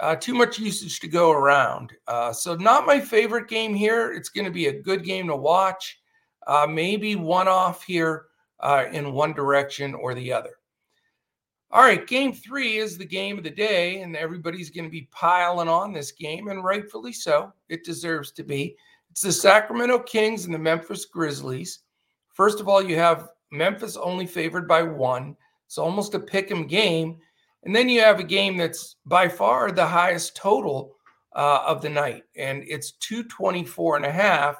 uh, 0.00 0.16
too 0.16 0.34
much 0.34 0.58
usage 0.58 1.00
to 1.00 1.08
go 1.08 1.30
around. 1.30 1.92
Uh, 2.06 2.32
so 2.32 2.54
not 2.54 2.86
my 2.86 3.00
favorite 3.00 3.48
game 3.48 3.74
here. 3.74 4.12
It's 4.12 4.28
going 4.28 4.44
to 4.44 4.50
be 4.50 4.66
a 4.66 4.82
good 4.82 5.04
game 5.04 5.26
to 5.28 5.36
watch. 5.36 5.98
Uh, 6.46 6.66
maybe 6.68 7.16
one 7.16 7.48
off 7.48 7.84
here 7.84 8.26
uh, 8.60 8.84
in 8.92 9.12
one 9.12 9.32
direction 9.32 9.94
or 9.94 10.14
the 10.14 10.32
other. 10.32 10.57
All 11.70 11.82
right, 11.82 12.06
game 12.06 12.32
three 12.32 12.78
is 12.78 12.96
the 12.96 13.04
game 13.04 13.36
of 13.36 13.44
the 13.44 13.50
day, 13.50 14.00
and 14.00 14.16
everybody's 14.16 14.70
going 14.70 14.86
to 14.86 14.90
be 14.90 15.08
piling 15.10 15.68
on 15.68 15.92
this 15.92 16.12
game, 16.12 16.48
and 16.48 16.64
rightfully 16.64 17.12
so. 17.12 17.52
It 17.68 17.84
deserves 17.84 18.32
to 18.32 18.42
be. 18.42 18.74
It's 19.10 19.20
the 19.20 19.32
Sacramento 19.32 19.98
Kings 20.00 20.46
and 20.46 20.54
the 20.54 20.58
Memphis 20.58 21.04
Grizzlies. 21.04 21.80
First 22.32 22.60
of 22.60 22.68
all, 22.68 22.82
you 22.82 22.96
have 22.96 23.28
Memphis 23.52 23.98
only 23.98 24.26
favored 24.26 24.66
by 24.66 24.82
one. 24.82 25.36
It's 25.66 25.76
almost 25.76 26.14
a 26.14 26.18
pick 26.18 26.50
'em 26.50 26.66
game. 26.66 27.18
And 27.64 27.76
then 27.76 27.90
you 27.90 28.00
have 28.00 28.18
a 28.18 28.24
game 28.24 28.56
that's 28.56 28.96
by 29.04 29.28
far 29.28 29.70
the 29.70 29.86
highest 29.86 30.36
total 30.36 30.96
uh, 31.34 31.64
of 31.66 31.82
the 31.82 31.90
night, 31.90 32.24
and 32.36 32.64
it's 32.66 32.92
224 32.92 33.96
and 33.96 34.06
a 34.06 34.10
half. 34.10 34.56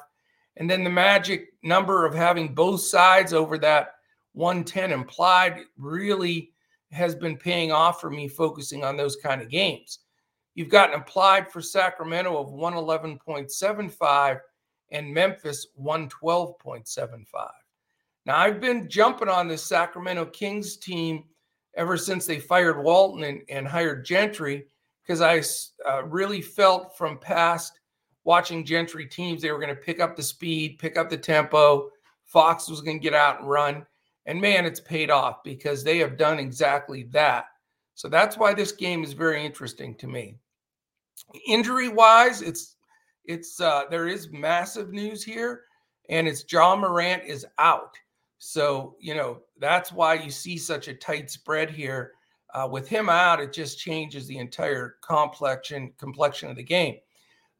And 0.57 0.69
then 0.69 0.83
the 0.83 0.91
magic 0.91 1.53
number 1.63 2.05
of 2.05 2.13
having 2.13 2.53
both 2.53 2.81
sides 2.81 3.33
over 3.33 3.57
that 3.59 3.95
110 4.33 4.91
implied 4.91 5.61
really 5.75 6.51
has 6.91 7.15
been 7.15 7.37
paying 7.37 7.71
off 7.71 8.01
for 8.01 8.09
me 8.09 8.27
focusing 8.27 8.83
on 8.83 8.97
those 8.97 9.15
kind 9.15 9.41
of 9.41 9.49
games. 9.49 9.99
You've 10.55 10.69
gotten 10.69 10.99
applied 10.99 11.51
for 11.51 11.61
Sacramento 11.61 12.37
of 12.37 12.49
111.75 12.49 14.39
and 14.91 15.13
Memphis 15.13 15.67
112.75. 15.81 17.49
Now, 18.25 18.37
I've 18.37 18.59
been 18.59 18.89
jumping 18.89 19.29
on 19.29 19.47
this 19.47 19.63
Sacramento 19.63 20.25
Kings 20.25 20.77
team 20.77 21.23
ever 21.75 21.97
since 21.97 22.25
they 22.25 22.39
fired 22.39 22.83
Walton 22.83 23.23
and, 23.23 23.41
and 23.49 23.67
hired 23.67 24.05
Gentry 24.05 24.65
because 25.01 25.21
I 25.21 25.41
uh, 25.89 26.03
really 26.03 26.41
felt 26.41 26.97
from 26.97 27.17
past 27.17 27.79
watching 28.23 28.65
Gentry 28.65 29.05
teams, 29.07 29.41
they 29.41 29.51
were 29.51 29.59
going 29.59 29.75
to 29.75 29.81
pick 29.81 29.99
up 29.99 30.15
the 30.15 30.23
speed, 30.23 30.77
pick 30.77 30.97
up 30.97 31.09
the 31.09 31.17
tempo. 31.17 31.89
Fox 32.25 32.69
was 32.69 32.81
going 32.81 32.99
to 32.99 33.03
get 33.03 33.15
out 33.15 33.39
and 33.39 33.49
run. 33.49 33.85
And 34.29 34.39
man, 34.39 34.63
it's 34.63 34.79
paid 34.79 35.09
off 35.09 35.43
because 35.43 35.83
they 35.83 35.97
have 35.97 36.15
done 36.15 36.37
exactly 36.37 37.01
that. 37.05 37.45
So 37.95 38.07
that's 38.07 38.37
why 38.37 38.53
this 38.53 38.71
game 38.71 39.03
is 39.03 39.13
very 39.13 39.43
interesting 39.43 39.95
to 39.95 40.07
me. 40.07 40.35
Injury 41.47 41.89
wise, 41.89 42.43
it's 42.43 42.75
it's 43.25 43.59
uh, 43.59 43.85
there 43.89 44.07
is 44.07 44.31
massive 44.31 44.91
news 44.91 45.23
here, 45.23 45.63
and 46.09 46.27
it's 46.27 46.45
Ja 46.47 46.75
Morant 46.75 47.23
is 47.23 47.43
out. 47.57 47.95
So 48.37 48.95
you 48.99 49.15
know 49.15 49.39
that's 49.57 49.91
why 49.91 50.13
you 50.13 50.29
see 50.29 50.59
such 50.59 50.89
a 50.89 50.93
tight 50.93 51.31
spread 51.31 51.71
here. 51.71 52.11
Uh, 52.53 52.67
with 52.71 52.87
him 52.87 53.09
out, 53.09 53.41
it 53.41 53.51
just 53.51 53.79
changes 53.79 54.27
the 54.27 54.37
entire 54.37 54.97
complexion 55.01 55.91
complexion 55.97 56.51
of 56.51 56.55
the 56.55 56.61
game. 56.61 56.97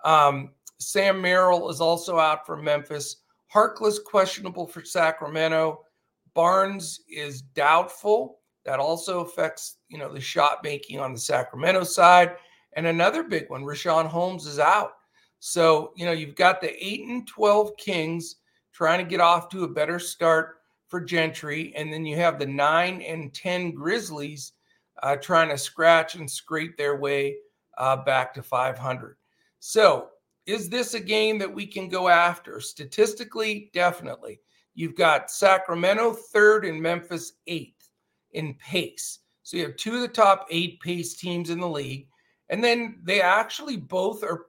Um, 0.05 0.51
Sam 0.77 1.19
Merrill 1.19 1.67
is 1.71 1.81
also 1.81 2.19
out 2.19 2.45
for 2.45 2.55
Memphis. 2.55 3.23
Harkless 3.51 3.97
questionable 4.03 4.67
for 4.67 4.85
Sacramento. 4.85 5.83
Barnes 6.33 7.01
is 7.09 7.41
doubtful. 7.41 8.39
That 8.65 8.79
also 8.79 9.21
affects, 9.21 9.77
you 9.87 9.97
know, 9.97 10.13
the 10.13 10.21
shot 10.21 10.63
making 10.63 10.99
on 10.99 11.13
the 11.13 11.19
Sacramento 11.19 11.83
side. 11.83 12.35
And 12.73 12.85
another 12.85 13.23
big 13.23 13.49
one, 13.49 13.63
Richaun 13.63 14.05
Holmes 14.05 14.45
is 14.45 14.59
out. 14.59 14.91
So, 15.39 15.93
you 15.95 16.05
know, 16.05 16.11
you've 16.11 16.35
got 16.35 16.61
the 16.61 16.85
8 16.85 17.07
and 17.07 17.27
12 17.27 17.77
Kings 17.77 18.35
trying 18.73 18.99
to 18.99 19.09
get 19.09 19.21
off 19.21 19.49
to 19.49 19.63
a 19.63 19.69
better 19.69 19.97
start 19.97 20.57
for 20.87 21.01
Gentry. 21.01 21.73
And 21.75 21.91
then 21.91 22.05
you 22.05 22.17
have 22.17 22.39
the 22.39 22.45
9 22.45 23.01
and 23.01 23.33
10 23.33 23.71
Grizzlies 23.71 24.53
uh, 25.01 25.15
trying 25.15 25.49
to 25.49 25.57
scratch 25.57 26.15
and 26.15 26.29
scrape 26.29 26.77
their 26.77 26.97
way 26.97 27.37
uh, 27.77 27.97
back 27.97 28.33
to 28.33 28.43
500. 28.43 29.15
So, 29.59 30.09
is 30.45 30.67
this 30.69 30.93
a 30.95 30.99
game 30.99 31.37
that 31.39 31.53
we 31.53 31.67
can 31.67 31.89
go 31.89 32.07
after? 32.07 32.59
Statistically, 32.59 33.69
definitely. 33.73 34.39
You've 34.79 34.95
got 34.95 35.29
Sacramento 35.29 36.13
third 36.13 36.63
and 36.63 36.81
Memphis 36.81 37.33
eighth 37.47 37.89
in 38.31 38.53
pace. 38.53 39.19
So 39.43 39.57
you 39.57 39.63
have 39.63 39.75
two 39.75 39.95
of 39.95 39.99
the 39.99 40.07
top 40.07 40.47
eight 40.49 40.79
pace 40.79 41.15
teams 41.15 41.49
in 41.49 41.59
the 41.59 41.67
league. 41.67 42.07
And 42.47 42.63
then 42.63 43.01
they 43.03 43.19
actually 43.19 43.75
both 43.75 44.23
are 44.23 44.45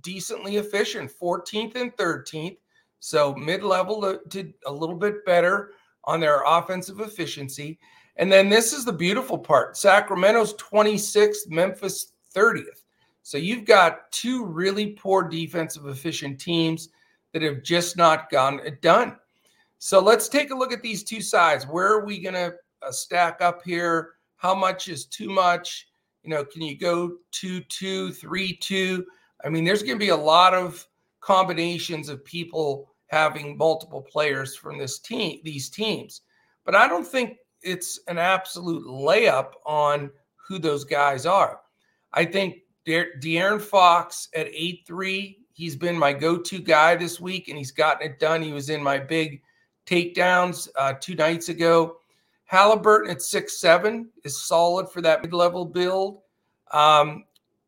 decently 0.00 0.56
efficient 0.56 1.12
14th 1.22 1.76
and 1.76 1.94
13th. 1.98 2.56
So 3.00 3.34
mid 3.34 3.62
level 3.62 4.00
to, 4.00 4.20
to, 4.30 4.54
a 4.64 4.72
little 4.72 4.96
bit 4.96 5.22
better 5.26 5.72
on 6.04 6.18
their 6.18 6.42
offensive 6.46 7.00
efficiency. 7.00 7.78
And 8.16 8.32
then 8.32 8.48
this 8.48 8.72
is 8.72 8.86
the 8.86 8.92
beautiful 8.92 9.36
part 9.36 9.76
Sacramento's 9.76 10.54
26th, 10.54 11.50
Memphis 11.50 12.12
30th. 12.34 12.84
So 13.22 13.36
you've 13.36 13.66
got 13.66 14.10
two 14.12 14.46
really 14.46 14.92
poor 14.92 15.28
defensive 15.28 15.88
efficient 15.88 16.40
teams 16.40 16.88
that 17.34 17.42
have 17.42 17.62
just 17.62 17.98
not 17.98 18.30
gotten 18.30 18.60
it 18.60 18.80
done. 18.80 19.18
So 19.84 20.00
let's 20.00 20.30
take 20.30 20.50
a 20.50 20.54
look 20.54 20.72
at 20.72 20.80
these 20.80 21.04
two 21.04 21.20
sides. 21.20 21.66
Where 21.66 21.88
are 21.88 22.06
we 22.06 22.18
going 22.18 22.32
to 22.32 22.54
uh, 22.80 22.90
stack 22.90 23.42
up 23.42 23.60
here? 23.62 24.12
How 24.36 24.54
much 24.54 24.88
is 24.88 25.04
too 25.04 25.28
much? 25.28 25.88
You 26.22 26.30
know, 26.30 26.42
can 26.42 26.62
you 26.62 26.78
go 26.78 27.16
two, 27.32 27.60
two, 27.64 28.10
three, 28.10 28.56
two? 28.56 29.04
I 29.44 29.50
mean, 29.50 29.62
there's 29.62 29.82
going 29.82 29.96
to 29.96 30.02
be 30.02 30.08
a 30.08 30.16
lot 30.16 30.54
of 30.54 30.88
combinations 31.20 32.08
of 32.08 32.24
people 32.24 32.94
having 33.08 33.58
multiple 33.58 34.00
players 34.00 34.56
from 34.56 34.78
this 34.78 35.00
team, 35.00 35.40
these 35.44 35.68
teams. 35.68 36.22
But 36.64 36.74
I 36.74 36.88
don't 36.88 37.06
think 37.06 37.36
it's 37.60 38.00
an 38.08 38.16
absolute 38.16 38.86
layup 38.86 39.50
on 39.66 40.10
who 40.48 40.58
those 40.58 40.84
guys 40.84 41.26
are. 41.26 41.60
I 42.14 42.24
think 42.24 42.60
De- 42.86 43.18
De'Aaron 43.20 43.60
Fox 43.60 44.30
at 44.34 44.46
8 44.50 44.84
3, 44.86 45.38
he's 45.52 45.76
been 45.76 45.98
my 45.98 46.14
go 46.14 46.38
to 46.38 46.58
guy 46.58 46.96
this 46.96 47.20
week 47.20 47.48
and 47.48 47.58
he's 47.58 47.70
gotten 47.70 48.10
it 48.10 48.18
done. 48.18 48.40
He 48.40 48.54
was 48.54 48.70
in 48.70 48.82
my 48.82 48.98
big 48.98 49.42
takedowns 49.86 50.68
uh, 50.78 50.94
two 51.00 51.14
nights 51.14 51.48
ago. 51.48 51.96
Halliburton 52.46 53.10
at 53.10 53.22
six 53.22 53.60
seven 53.60 54.08
is 54.24 54.44
solid 54.46 54.88
for 54.90 55.00
that 55.02 55.22
mid 55.22 55.32
level 55.32 55.64
build. 55.64 56.20
Um, 56.72 57.24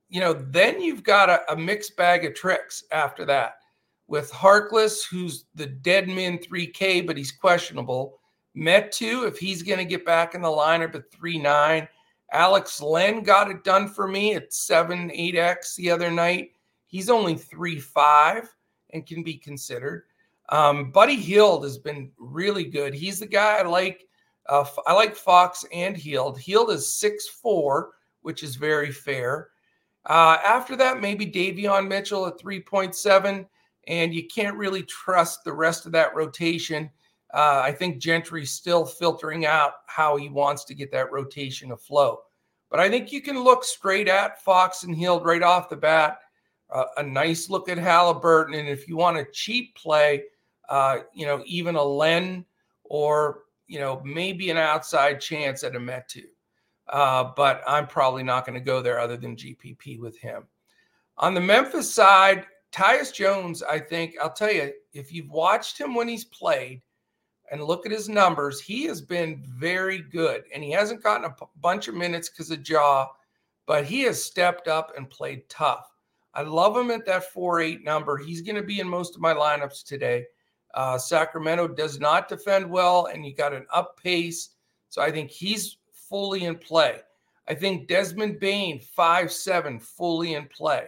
you 0.09 0.21
know, 0.21 0.33
then 0.33 0.81
you've 0.81 1.03
got 1.03 1.31
a, 1.31 1.53
a, 1.53 1.57
mixed 1.57 1.97
bag 1.97 2.25
of 2.25 2.35
tricks 2.35 2.85
after 2.93 3.25
that. 3.25 3.59
with 4.07 4.31
Harkless, 4.31 5.05
who's 5.09 5.47
the 5.55 5.67
dead 5.67 6.09
min 6.09 6.39
3K, 6.39 7.07
but 7.07 7.17
he's 7.17 7.33
questionable. 7.33 8.19
Metu, 8.57 9.27
if 9.27 9.39
he's 9.39 9.63
going 9.63 9.79
to 9.79 9.85
get 9.85 10.07
back 10.07 10.35
in 10.35 10.41
the 10.43 10.49
lineup 10.49 10.95
at 10.95 11.11
3 11.13 11.39
9. 11.39 11.89
Alex 12.33 12.81
Len 12.81 13.23
got 13.23 13.51
it 13.51 13.63
done 13.63 13.89
for 13.89 14.09
me 14.09 14.35
at 14.35 14.53
7 14.53 15.11
8X 15.11 15.77
the 15.77 15.91
other 15.91 16.11
night. 16.11 16.53
He's 16.87 17.11
only 17.11 17.37
3 17.37 17.79
5 17.79 18.49
and 18.93 19.07
can 19.07 19.23
be 19.23 19.35
considered. 19.35 20.05
Um, 20.49 20.91
Buddy 20.91 21.17
Hield 21.17 21.65
has 21.65 21.79
been 21.79 22.11
really 22.19 22.65
good. 22.65 22.95
He's 22.95 23.21
the 23.21 23.27
guy 23.27 23.59
I 23.59 23.63
like. 23.63 24.07
Uh, 24.49 24.65
I 24.87 24.93
like 24.93 25.17
Fox 25.17 25.65
and 25.73 25.97
Hield. 25.97 26.39
Hield 26.39 26.71
is 26.71 26.95
six 26.95 27.27
four, 27.29 27.93
which 28.23 28.43
is 28.43 28.57
very 28.57 28.93
fair. 28.93 29.49
Uh, 30.07 30.39
after 30.47 30.77
that, 30.77 31.01
maybe 31.01 31.27
Davion 31.27 31.89
Mitchell 31.89 32.27
at 32.27 32.39
3.7, 32.39 33.45
and 33.89 34.15
you 34.15 34.27
can't 34.29 34.57
really 34.57 34.85
trust 34.85 35.43
the 35.43 35.53
rest 35.53 35.85
of 35.85 35.93
that 35.93 36.15
rotation. 36.15 36.89
Uh, 37.35 37.61
I 37.65 37.73
think 37.73 37.99
Gentry's 37.99 38.53
still 38.53 38.87
filtering 38.87 39.47
out 39.47 39.73
how 39.87 40.17
he 40.17 40.29
wants 40.29 40.65
to 40.67 40.75
get 40.75 40.93
that 40.93 41.11
rotation 41.11 41.73
afloat. 41.73 42.21
But 42.71 42.79
I 42.79 42.89
think 42.89 43.11
you 43.11 43.21
can 43.21 43.43
look 43.43 43.65
straight 43.65 44.09
at 44.09 44.43
Fox 44.43 44.85
and 44.85 44.95
Hield 44.95 45.25
right 45.25 45.43
off 45.43 45.69
the 45.69 45.77
bat. 45.77 46.19
Uh, 46.71 46.85
a 46.97 47.03
nice 47.03 47.51
look 47.51 47.69
at 47.69 47.79
Halliburton. 47.79 48.55
And 48.55 48.69
if 48.69 48.89
you 48.89 48.97
want 48.97 49.19
a 49.19 49.27
cheap 49.33 49.75
play, 49.77 50.23
uh, 50.69 50.99
you 51.15 51.27
know, 51.27 51.43
even 51.47 51.77
a 51.77 51.83
Len 51.83 52.45
or, 52.85 53.45
you 53.67 53.79
know, 53.79 54.01
maybe 54.05 54.51
an 54.51 54.57
outside 54.57 55.21
chance 55.21 55.65
at 55.65 55.77
a 55.77 55.81
Metu. 55.81 56.25
Uh, 56.89 57.33
but 57.37 57.63
I'm 57.67 57.87
probably 57.87 58.23
not 58.23 58.47
going 58.47 58.59
to 58.59 58.65
go 58.65 58.81
there 58.81 58.99
other 58.99 59.17
than 59.17 59.37
GPP 59.37 59.99
with 59.99 60.17
him. 60.19 60.45
On 61.19 61.35
the 61.35 61.41
Memphis 61.41 61.93
side, 61.93 62.47
Tyus 62.73 63.13
Jones, 63.13 63.63
I 63.63 63.79
think, 63.79 64.15
I'll 64.23 64.33
tell 64.33 64.53
you, 64.53 64.73
if 64.93 65.13
you've 65.13 65.31
watched 65.31 65.79
him 65.79 65.95
when 65.95 66.09
he's 66.09 66.25
played 66.25 66.83
and 67.51 67.63
look 67.63 67.87
at 67.87 67.93
his 67.93 68.09
numbers, 68.09 68.61
he 68.61 68.85
has 68.85 69.01
been 69.01 69.43
very 69.47 69.99
good. 69.99 70.45
And 70.55 70.63
he 70.63 70.71
hasn't 70.71 71.03
gotten 71.03 71.25
a 71.25 71.31
p- 71.31 71.47
bunch 71.61 71.89
of 71.89 71.95
minutes 71.95 72.29
because 72.29 72.51
of 72.51 72.69
Ja, 72.69 73.09
but 73.67 73.85
he 73.85 74.03
has 74.03 74.23
stepped 74.23 74.69
up 74.69 74.93
and 74.97 75.09
played 75.09 75.49
tough. 75.49 75.91
I 76.35 76.43
love 76.43 76.77
him 76.77 76.91
at 76.91 77.07
that 77.07 77.33
4 77.33 77.61
8 77.61 77.85
number. 77.85 78.19
He's 78.19 78.43
going 78.43 78.57
to 78.57 78.63
be 78.63 78.81
in 78.81 78.89
most 78.89 79.15
of 79.15 79.23
my 79.23 79.33
lineups 79.33 79.85
today. 79.85 80.27
Uh, 80.77 80.99
Sacramento 80.99 81.67
does 81.69 81.99
not 81.99 82.29
defend 82.29 82.71
well, 82.71 83.07
and 83.07 83.25
you 83.25 83.35
got 83.35 83.55
an 83.55 83.67
up 83.73 83.99
pace. 84.01 84.51
So 84.91 85.03
I 85.03 85.11
think 85.11 85.31
he's 85.31 85.79
fully 85.93 86.45
in 86.45 86.57
play. 86.57 87.01
I 87.49 87.55
think 87.55 87.89
Desmond 87.89 88.39
Bane, 88.39 88.81
five 88.81 89.33
seven, 89.33 89.81
fully 89.81 90.35
in 90.35 90.47
play. 90.47 90.85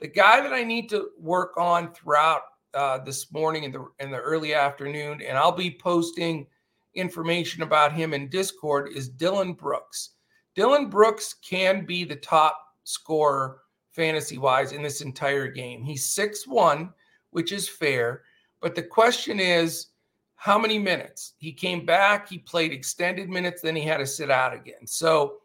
The 0.00 0.08
guy 0.08 0.40
that 0.40 0.52
I 0.52 0.64
need 0.64 0.88
to 0.90 1.10
work 1.20 1.56
on 1.56 1.94
throughout 1.94 2.42
uh, 2.74 2.98
this 2.98 3.30
morning 3.32 3.62
in 3.62 3.70
the 3.70 3.86
in 4.00 4.10
the 4.10 4.18
early 4.18 4.54
afternoon, 4.54 5.22
and 5.22 5.38
I'll 5.38 5.52
be 5.52 5.70
posting 5.70 6.46
information 6.94 7.62
about 7.62 7.92
him 7.92 8.12
in 8.12 8.28
Discord, 8.28 8.90
is 8.92 9.08
Dillon 9.08 9.52
Brooks. 9.52 10.10
Dillon 10.54 10.90
Brooks 10.90 11.34
can 11.48 11.86
be 11.86 12.04
the 12.04 12.16
top 12.16 12.58
scorer 12.84 13.60
fantasy 13.92 14.38
wise 14.38 14.72
in 14.72 14.82
this 14.82 15.00
entire 15.00 15.46
game. 15.46 15.84
He's 15.84 16.04
six 16.04 16.46
one, 16.46 16.92
which 17.30 17.52
is 17.52 17.68
fair. 17.68 18.22
But 18.62 18.76
the 18.76 18.82
question 18.82 19.40
is, 19.40 19.88
how 20.36 20.58
many 20.58 20.78
minutes? 20.78 21.34
He 21.38 21.52
came 21.52 21.84
back, 21.84 22.28
he 22.28 22.38
played 22.38 22.72
extended 22.72 23.28
minutes, 23.28 23.60
then 23.60 23.76
he 23.76 23.82
had 23.82 23.98
to 23.98 24.06
sit 24.06 24.30
out 24.30 24.54
again. 24.54 24.86
So, 24.86 25.38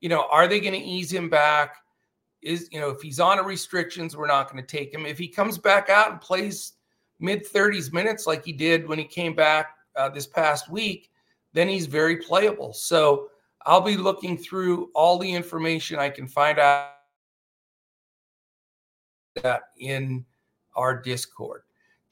you 0.00 0.08
know, 0.08 0.26
are 0.30 0.48
they 0.48 0.60
going 0.60 0.74
to 0.74 0.80
ease 0.80 1.12
him 1.12 1.30
back? 1.30 1.76
Is, 2.42 2.68
you 2.72 2.80
know, 2.80 2.90
if 2.90 3.00
he's 3.00 3.20
on 3.20 3.38
a 3.38 3.42
restrictions, 3.42 4.16
we're 4.16 4.26
not 4.26 4.50
going 4.50 4.62
to 4.62 4.66
take 4.66 4.92
him. 4.92 5.06
If 5.06 5.18
he 5.18 5.28
comes 5.28 5.56
back 5.56 5.88
out 5.88 6.10
and 6.10 6.20
plays 6.20 6.72
mid 7.20 7.46
30s 7.46 7.92
minutes 7.92 8.26
like 8.26 8.44
he 8.44 8.52
did 8.52 8.88
when 8.88 8.98
he 8.98 9.04
came 9.04 9.34
back 9.34 9.76
uh, 9.96 10.08
this 10.08 10.26
past 10.26 10.70
week, 10.70 11.10
then 11.52 11.68
he's 11.68 11.86
very 11.86 12.16
playable. 12.16 12.72
So 12.72 13.28
I'll 13.64 13.80
be 13.80 13.96
looking 13.96 14.36
through 14.36 14.90
all 14.94 15.18
the 15.18 15.32
information 15.32 15.98
I 15.98 16.10
can 16.10 16.26
find 16.26 16.58
out 16.58 16.90
that 19.36 19.62
in 19.78 20.24
our 20.76 21.00
Discord. 21.00 21.62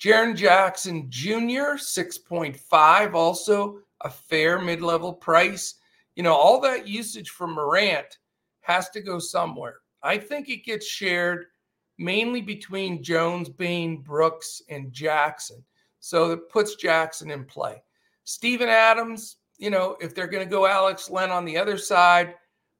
Jaren 0.02 0.34
Jackson 0.34 1.06
Jr., 1.10 1.78
6.5, 1.78 3.14
also 3.14 3.78
a 4.00 4.10
fair 4.10 4.58
mid 4.60 4.82
level 4.82 5.12
price. 5.12 5.76
You 6.16 6.24
know, 6.24 6.34
all 6.34 6.60
that 6.62 6.88
usage 6.88 7.30
from 7.30 7.52
Morant 7.52 8.18
has 8.62 8.90
to 8.90 9.00
go 9.00 9.20
somewhere. 9.20 9.76
I 10.02 10.18
think 10.18 10.48
it 10.48 10.64
gets 10.64 10.88
shared 10.88 11.46
mainly 11.98 12.40
between 12.40 13.04
Jones, 13.04 13.48
Bane, 13.48 13.98
Brooks, 13.98 14.60
and 14.68 14.92
Jackson. 14.92 15.62
So 16.00 16.32
it 16.32 16.50
puts 16.50 16.74
Jackson 16.74 17.30
in 17.30 17.44
play. 17.44 17.80
Steven 18.24 18.68
Adams, 18.68 19.36
you 19.58 19.70
know, 19.70 19.96
if 20.00 20.16
they're 20.16 20.26
going 20.26 20.44
to 20.44 20.50
go 20.50 20.66
Alex 20.66 21.10
Len 21.10 21.30
on 21.30 21.44
the 21.44 21.56
other 21.56 21.78
side, 21.78 22.34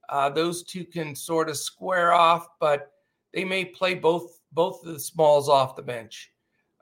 uh, 0.09 0.29
those 0.29 0.65
two 0.65 0.85
can 0.85 1.15
sort 1.15 1.49
of 1.49 1.57
square 1.57 2.15
off, 2.15 2.49
but 2.59 2.91
they 3.33 3.45
may 3.45 3.65
play 3.65 3.95
both 3.95 4.41
both 4.51 4.85
of 4.85 4.93
the 4.93 4.99
smalls 4.99 5.49
off 5.49 5.77
the 5.77 5.83
bench 5.83 6.32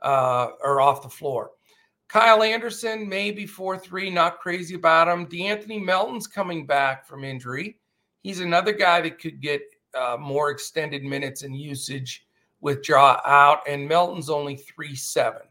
uh, 0.03 0.49
or 0.63 0.81
off 0.81 1.03
the 1.03 1.09
floor. 1.09 1.51
Kyle 2.09 2.43
Anderson, 2.43 3.09
maybe 3.09 3.47
4 3.47 3.79
3, 3.79 4.11
not 4.11 4.41
crazy 4.41 4.75
about 4.75 5.07
him. 5.07 5.27
De'Anthony 5.27 5.81
Melton's 5.83 6.27
coming 6.27 6.67
back 6.67 7.07
from 7.07 7.23
injury. 7.23 7.79
He's 8.23 8.41
another 8.41 8.73
guy 8.73 9.01
that 9.03 9.21
could 9.21 9.41
get 9.41 9.63
uh, 9.95 10.17
more 10.19 10.51
extended 10.51 11.05
minutes 11.05 11.43
and 11.43 11.57
usage 11.57 12.27
with 12.61 12.87
Ja 12.89 13.21
out, 13.25 13.61
and 13.69 13.89
Melton's 13.89 14.29
only 14.29 14.57
3 14.57 14.95
7. 14.95 15.43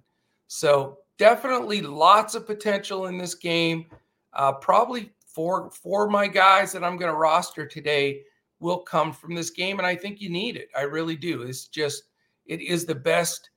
So 0.48 0.98
definitely 1.18 1.82
lots 1.82 2.36
of 2.36 2.46
potential 2.46 3.06
in 3.06 3.18
this 3.18 3.36
game. 3.36 3.86
Uh, 4.34 4.54
probably 4.54 5.12
four, 5.26 5.72
four 5.72 6.06
of 6.06 6.12
my 6.12 6.28
guys 6.28 6.72
that 6.74 6.84
I'm 6.84 6.98
going 6.98 7.12
to 7.12 7.18
roster 7.18 7.66
today 7.66 8.24
will 8.60 8.80
come 8.80 9.14
from 9.14 9.34
this 9.34 9.50
game, 9.50 9.78
and 9.78 9.88
I 9.88 9.96
think 9.96 10.20
you 10.20 10.30
need 10.30 10.58
it. 10.58 10.70
I 10.76 10.82
really 10.82 11.16
do. 11.16 11.44
It's 11.44 11.68
just, 11.68 12.04
it 12.46 12.62
is 12.62 12.86
the 12.86 12.96
best 12.96 13.50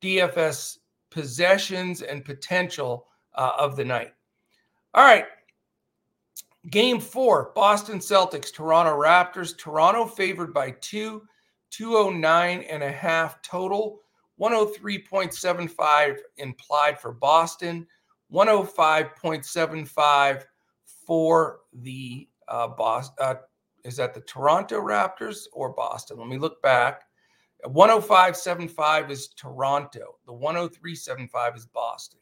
DFS 0.00 0.78
possessions 1.10 2.02
and 2.02 2.24
potential 2.24 3.06
uh, 3.34 3.52
of 3.58 3.76
the 3.76 3.84
night. 3.84 4.14
All 4.94 5.04
right. 5.04 5.26
Game 6.70 7.00
four 7.00 7.52
Boston 7.54 8.00
Celtics, 8.00 8.52
Toronto 8.52 8.92
Raptors. 8.92 9.56
Toronto 9.56 10.04
favored 10.04 10.52
by 10.52 10.72
two, 10.80 11.22
209 11.70 12.62
and 12.62 12.82
a 12.82 12.92
half 12.92 13.40
total, 13.40 14.00
103.75 14.40 16.18
implied 16.36 17.00
for 17.00 17.12
Boston, 17.12 17.86
105.75 18.32 20.44
for 21.06 21.60
the 21.72 22.28
uh, 22.48 22.68
Boston. 22.68 23.16
Uh, 23.20 23.34
is 23.84 23.96
that 23.96 24.12
the 24.12 24.20
Toronto 24.20 24.80
Raptors 24.80 25.46
or 25.52 25.70
Boston? 25.70 26.18
Let 26.18 26.28
me 26.28 26.36
look 26.36 26.60
back. 26.60 27.04
105.75 27.66 29.10
is 29.10 29.28
Toronto. 29.28 30.16
The 30.26 30.32
103.75 30.32 31.56
is 31.56 31.66
Boston. 31.66 32.20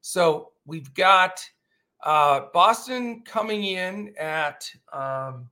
So 0.00 0.52
we've 0.64 0.92
got 0.94 1.40
uh, 2.04 2.42
Boston 2.52 3.22
coming 3.24 3.64
in 3.64 4.14
at 4.18 4.70
um, 4.92 5.48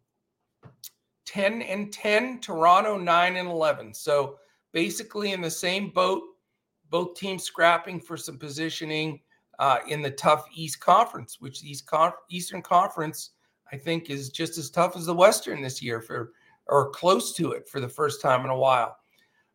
10 1.27 1.62
and 1.62 1.92
10, 1.92 2.40
Toronto 2.40 2.97
9 2.99 3.37
and 3.37 3.49
11. 3.49 3.94
So 3.94 4.38
basically 4.73 5.33
in 5.33 5.40
the 5.40 5.51
same 5.51 5.90
boat, 5.90 6.23
both 6.90 7.16
teams 7.16 7.42
scrapping 7.42 8.01
for 8.01 8.16
some 8.16 8.38
positioning 8.38 9.20
uh, 9.59 9.79
in 9.88 10.03
the 10.03 10.11
tough 10.11 10.47
East 10.55 10.81
Conference, 10.81 11.40
which 11.40 11.61
the 11.61 11.70
East 11.70 11.87
Con- 11.87 12.12
Eastern 12.29 12.62
Conference, 12.62 13.31
I 13.73 13.77
think, 13.77 14.11
is 14.11 14.29
just 14.29 14.59
as 14.59 14.70
tough 14.70 14.97
as 14.97 15.07
the 15.07 15.14
Western 15.14 15.62
this 15.62 15.83
year 15.83 16.01
for 16.01 16.33
or 16.66 16.90
close 16.90 17.35
to 17.35 17.53
it 17.53 17.68
for 17.68 17.81
the 17.81 17.88
first 17.88 18.23
time 18.23 18.44
in 18.44 18.51
a 18.51 18.57
while. 18.57 18.97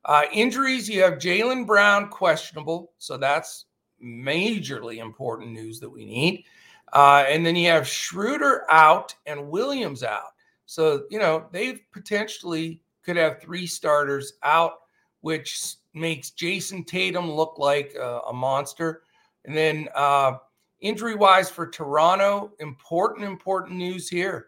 Uh, 0.05 0.23
injuries, 0.31 0.89
you 0.89 1.01
have 1.01 1.13
Jaylen 1.19 1.67
Brown 1.67 2.09
questionable. 2.09 2.93
So 2.97 3.17
that's 3.17 3.65
majorly 4.03 4.97
important 4.97 5.51
news 5.51 5.79
that 5.79 5.89
we 5.89 6.05
need. 6.05 6.45
Uh, 6.93 7.25
and 7.27 7.45
then 7.45 7.55
you 7.55 7.69
have 7.69 7.87
Schroeder 7.87 8.65
out 8.71 9.13
and 9.25 9.49
Williams 9.49 10.03
out. 10.03 10.33
So, 10.65 11.03
you 11.09 11.19
know, 11.19 11.47
they 11.51 11.81
potentially 11.91 12.81
could 13.03 13.17
have 13.17 13.41
three 13.41 13.67
starters 13.67 14.33
out, 14.43 14.73
which 15.21 15.75
makes 15.93 16.31
Jayson 16.31 16.83
Tatum 16.85 17.29
look 17.29 17.57
like 17.57 17.93
a, 17.99 18.21
a 18.29 18.33
monster. 18.33 19.03
And 19.45 19.55
then 19.55 19.89
uh, 19.95 20.33
injury 20.79 21.15
wise 21.15 21.49
for 21.49 21.67
Toronto, 21.67 22.51
important, 22.59 23.25
important 23.25 23.77
news 23.77 24.09
here. 24.09 24.47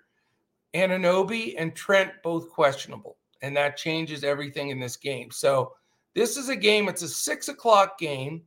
Anunoby 0.74 1.56
and 1.58 1.76
Trent 1.76 2.12
both 2.24 2.50
questionable 2.50 3.18
and 3.42 3.56
that 3.58 3.78
changes 3.78 4.24
everything 4.24 4.70
in 4.70 4.80
this 4.80 4.98
game. 4.98 5.32
So 5.32 5.74
this 6.16 6.38
is 6.38 6.50
a 6.50 6.56
game. 6.56 6.88
It's 6.90 7.02
a 7.02 7.08
six 7.08 7.48
o'clock 7.48 7.98
game. 7.98 8.44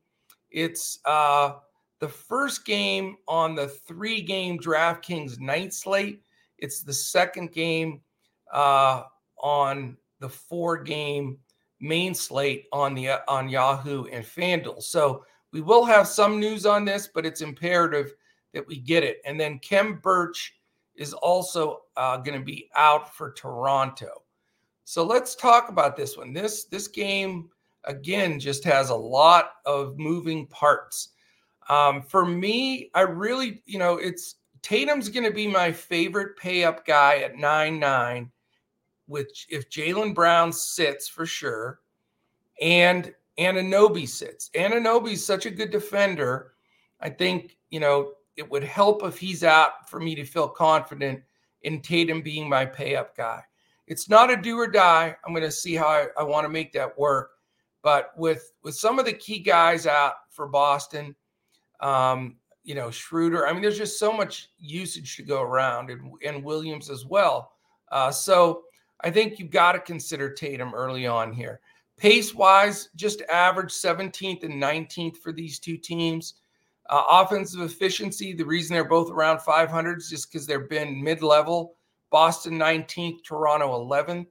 It's 0.51 0.99
uh, 1.05 1.55
the 2.01 2.09
first 2.09 2.65
game 2.65 3.17
on 3.27 3.55
the 3.55 3.69
three-game 3.69 4.59
DraftKings 4.59 5.41
night 5.41 5.75
slate. 5.75 6.23
It's 6.59 6.83
the 6.83 6.93
second 6.93 7.53
game 7.53 8.01
uh, 8.53 9.05
on 9.39 9.97
the 10.21 10.29
four-game 10.29 11.39
main 11.81 12.15
slate 12.15 12.67
on 12.73 12.95
the 12.95 13.11
on 13.29 13.49
Yahoo 13.49 14.05
and 14.07 14.25
FanDuel. 14.25 14.83
So 14.83 15.25
we 15.53 15.61
will 15.61 15.85
have 15.85 16.07
some 16.09 16.41
news 16.41 16.67
on 16.67 16.85
this, 16.85 17.09
but 17.13 17.27
it's 17.27 17.41
imperative 17.41 18.15
that 18.53 18.67
we 18.67 18.79
get 18.79 19.03
it. 19.03 19.21
And 19.25 19.39
then 19.39 19.59
Khem 19.59 20.01
Birch 20.03 20.55
is 20.95 21.13
also 21.13 21.83
uh, 21.97 22.19
going 22.19 22.39
to 22.39 22.45
be 22.45 22.69
out 22.75 23.15
for 23.15 23.33
Toronto. 23.33 24.24
So 24.85 25.05
let's 25.05 25.35
talk 25.35 25.71
about 25.71 25.97
this 25.97 26.17
one. 26.17 26.33
This 26.33 26.65
this 26.65 26.89
game 26.89 27.49
again 27.85 28.39
just 28.39 28.65
has 28.65 28.91
a 28.91 28.95
lot 28.95 29.53
of 29.65 29.99
moving 29.99 30.47
parts. 30.47 31.11
Um, 31.69 32.03
for 32.03 32.27
me, 32.27 32.91
I 32.95 33.03
really, 33.03 33.63
you 33.65 33.79
know, 33.79 33.97
it's 33.97 34.37
Tatum's 34.63 35.09
going 35.09 35.25
to 35.25 35.33
be 35.33 35.47
my 35.47 35.73
favorite 35.73 36.37
pay 36.37 36.65
up 36.65 36.87
guy 36.87 37.19
at 37.19 37.37
nine 37.37 37.79
nine, 37.79 38.31
which 39.07 39.47
if 39.49 39.71
Jaylen 39.71 40.15
Brown 40.15 40.53
sits 40.53 41.09
for 41.09 41.27
sure, 41.27 41.81
and 42.61 43.15
Anunoby 43.39 44.09
sits. 44.09 44.51
Anunoby's 44.55 45.25
such 45.25 45.47
a 45.47 45.51
good 45.51 45.71
defender. 45.71 46.53
I 47.01 47.11
think 47.11 47.57
you 47.71 47.81
know 47.81 48.13
it 48.37 48.51
would 48.51 48.65
help 48.65 49.03
if 49.05 49.19
he's 49.19 49.45
out 49.45 49.89
for 49.89 49.99
me 49.99 50.15
to 50.15 50.25
feel 50.25 50.49
confident 50.49 51.23
in 51.63 51.81
Tatum 51.81 52.21
being 52.21 52.49
my 52.49 52.67
pay 52.67 52.97
up 52.97 53.17
guy. 53.17 53.43
It's 53.87 54.09
not 54.09 54.31
a 54.31 54.37
do 54.37 54.59
or 54.59 54.67
die. 54.67 55.15
I'm 55.25 55.33
going 55.33 55.45
to 55.45 55.53
see 55.53 55.75
how 55.75 55.87
I, 55.87 56.07
I 56.19 56.23
want 56.23 56.45
to 56.45 56.49
make 56.49 56.73
that 56.73 56.99
work. 56.99 57.33
But 57.83 58.13
with 58.17 58.53
with 58.63 58.75
some 58.75 58.99
of 58.99 59.05
the 59.05 59.13
key 59.13 59.41
guys 59.41 59.87
out 59.87 60.15
for 60.31 60.47
Boston, 60.47 61.15
um, 61.81 62.37
you 62.63 62.75
know 62.75 62.91
Schroeder. 62.91 63.47
I 63.47 63.53
mean, 63.53 63.61
there's 63.61 63.77
just 63.77 63.99
so 63.99 64.11
much 64.11 64.49
usage 64.59 65.17
to 65.17 65.23
go 65.23 65.43
around, 65.43 65.91
and, 65.91 66.13
and 66.27 66.43
Williams 66.43 66.89
as 66.89 67.05
well. 67.05 67.53
Uh, 67.93 68.11
so 68.11 68.63
I 69.03 69.11
think 69.11 69.39
you've 69.39 69.51
got 69.51 69.73
to 69.73 69.81
consider 69.81 70.33
Tatum 70.33 70.75
early 70.75 71.07
on 71.07 71.33
here. 71.33 71.61
Pace 71.97 72.35
wise, 72.35 72.89
just 72.97 73.23
average 73.31 73.71
17th 73.71 74.43
and 74.43 74.61
19th 74.61 75.19
for 75.19 75.33
these 75.33 75.59
two 75.59 75.77
teams. 75.77 76.35
Uh, 76.91 77.03
offensive 77.09 77.61
efficiency, 77.61 78.35
the 78.35 78.45
reason 78.45 78.75
they're 78.75 78.85
both 78.85 79.11
around 79.11 79.41
500 79.41 79.99
is 79.99 80.11
just 80.11 80.31
because 80.31 80.47
they've 80.47 80.69
been 80.69 81.03
mid 81.03 81.23
level. 81.23 81.77
Boston 82.15 82.57
19th, 82.57 83.25
Toronto 83.25 83.73
11th. 83.73 84.29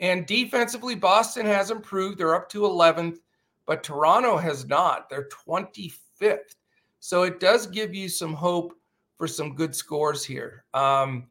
And 0.00 0.26
defensively, 0.26 0.96
Boston 0.96 1.46
has 1.46 1.70
improved. 1.70 2.18
They're 2.18 2.34
up 2.34 2.48
to 2.48 2.62
11th, 2.62 3.18
but 3.64 3.84
Toronto 3.84 4.36
has 4.36 4.66
not. 4.66 5.08
They're 5.08 5.28
25th. 5.28 6.56
So 6.98 7.22
it 7.22 7.38
does 7.38 7.68
give 7.68 7.94
you 7.94 8.08
some 8.08 8.34
hope 8.34 8.72
for 9.14 9.28
some 9.28 9.54
good 9.54 9.72
scores 9.72 10.24
here. 10.24 10.64
Um, 10.74 11.28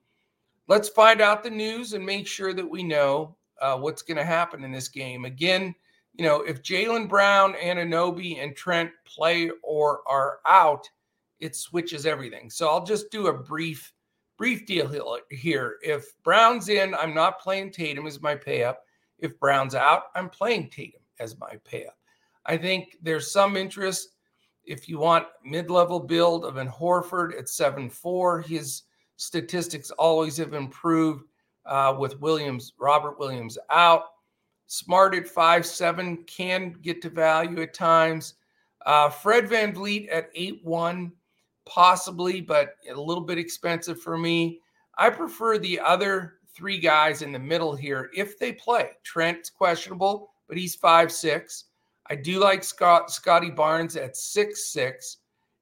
let's 0.69 0.87
find 0.87 1.19
out 1.19 1.43
the 1.43 1.49
news 1.49 1.91
and 1.91 2.05
make 2.05 2.25
sure 2.25 2.53
that 2.53 2.69
we 2.69 2.81
know 2.81 3.35
uh, 3.59 3.75
what's 3.77 4.01
going 4.01 4.15
to 4.15 4.23
happen 4.23 4.63
in 4.63 4.71
this 4.71 4.87
game. 4.87 5.25
Again, 5.25 5.75
you 6.13 6.23
know, 6.23 6.39
if 6.43 6.63
Jaylen 6.63 7.09
Brown, 7.09 7.53
Anunoby, 7.55 8.41
and 8.41 8.55
Trent 8.55 8.91
play 9.03 9.51
or 9.61 10.03
are 10.07 10.39
out, 10.47 10.89
it 11.41 11.53
switches 11.53 12.05
everything. 12.05 12.49
So 12.49 12.69
I'll 12.69 12.85
just 12.85 13.11
do 13.11 13.27
a 13.27 13.33
brief 13.33 13.91
brief 14.37 14.65
deal 14.65 15.19
here. 15.29 15.77
If 15.81 16.05
Brown's 16.23 16.69
in, 16.69 16.93
I'm 16.95 17.13
not 17.13 17.39
playing 17.39 17.71
Tatum 17.71 18.07
as 18.07 18.21
my 18.21 18.35
pay 18.35 18.63
up. 18.63 18.83
If 19.19 19.39
Brown's 19.39 19.75
out, 19.75 20.03
I'm 20.15 20.29
playing 20.29 20.69
Tatum 20.69 21.01
as 21.19 21.39
my 21.39 21.57
pay 21.63 21.85
up. 21.85 21.97
I 22.45 22.57
think 22.57 22.97
there's 23.01 23.31
some 23.31 23.55
interest 23.55 24.09
if 24.65 24.89
you 24.89 24.99
want 24.99 25.27
mid-level 25.43 25.99
build 25.99 26.45
of 26.45 26.57
an 26.57 26.67
Horford 26.67 27.37
at 27.37 27.45
7-4. 27.45 28.45
His 28.45 28.83
statistics 29.15 29.91
always 29.91 30.37
have 30.37 30.53
improved 30.53 31.25
uh, 31.65 31.95
with 31.97 32.19
Williams, 32.19 32.73
Robert 32.77 33.19
Williams 33.19 33.57
out. 33.71 34.03
Smart 34.67 35.13
at 35.13 35.27
five 35.27 35.65
seven 35.65 36.23
can 36.25 36.71
get 36.81 37.01
to 37.03 37.09
value 37.09 37.61
at 37.61 37.73
times. 37.73 38.33
Uh, 38.85 39.09
Fred 39.09 39.45
VanVleet 39.45 40.07
at 40.11 40.33
8-1 40.35 41.11
possibly, 41.65 42.41
but 42.41 42.75
a 42.89 42.99
little 42.99 43.23
bit 43.23 43.37
expensive 43.37 44.01
for 44.01 44.17
me. 44.17 44.59
I 44.97 45.09
prefer 45.09 45.57
the 45.57 45.79
other 45.79 46.35
three 46.53 46.79
guys 46.79 47.21
in 47.21 47.31
the 47.31 47.39
middle 47.39 47.75
here 47.75 48.09
if 48.15 48.39
they 48.39 48.53
play. 48.53 48.91
Trent's 49.03 49.49
questionable, 49.49 50.29
but 50.47 50.57
he's 50.57 50.75
five 50.75 51.11
six. 51.11 51.65
I 52.07 52.15
do 52.15 52.39
like 52.39 52.63
Scott 52.63 53.11
Scottie 53.11 53.49
Barnes 53.49 53.95
at 53.97 54.15
six 54.15 54.67
six, 54.67 55.17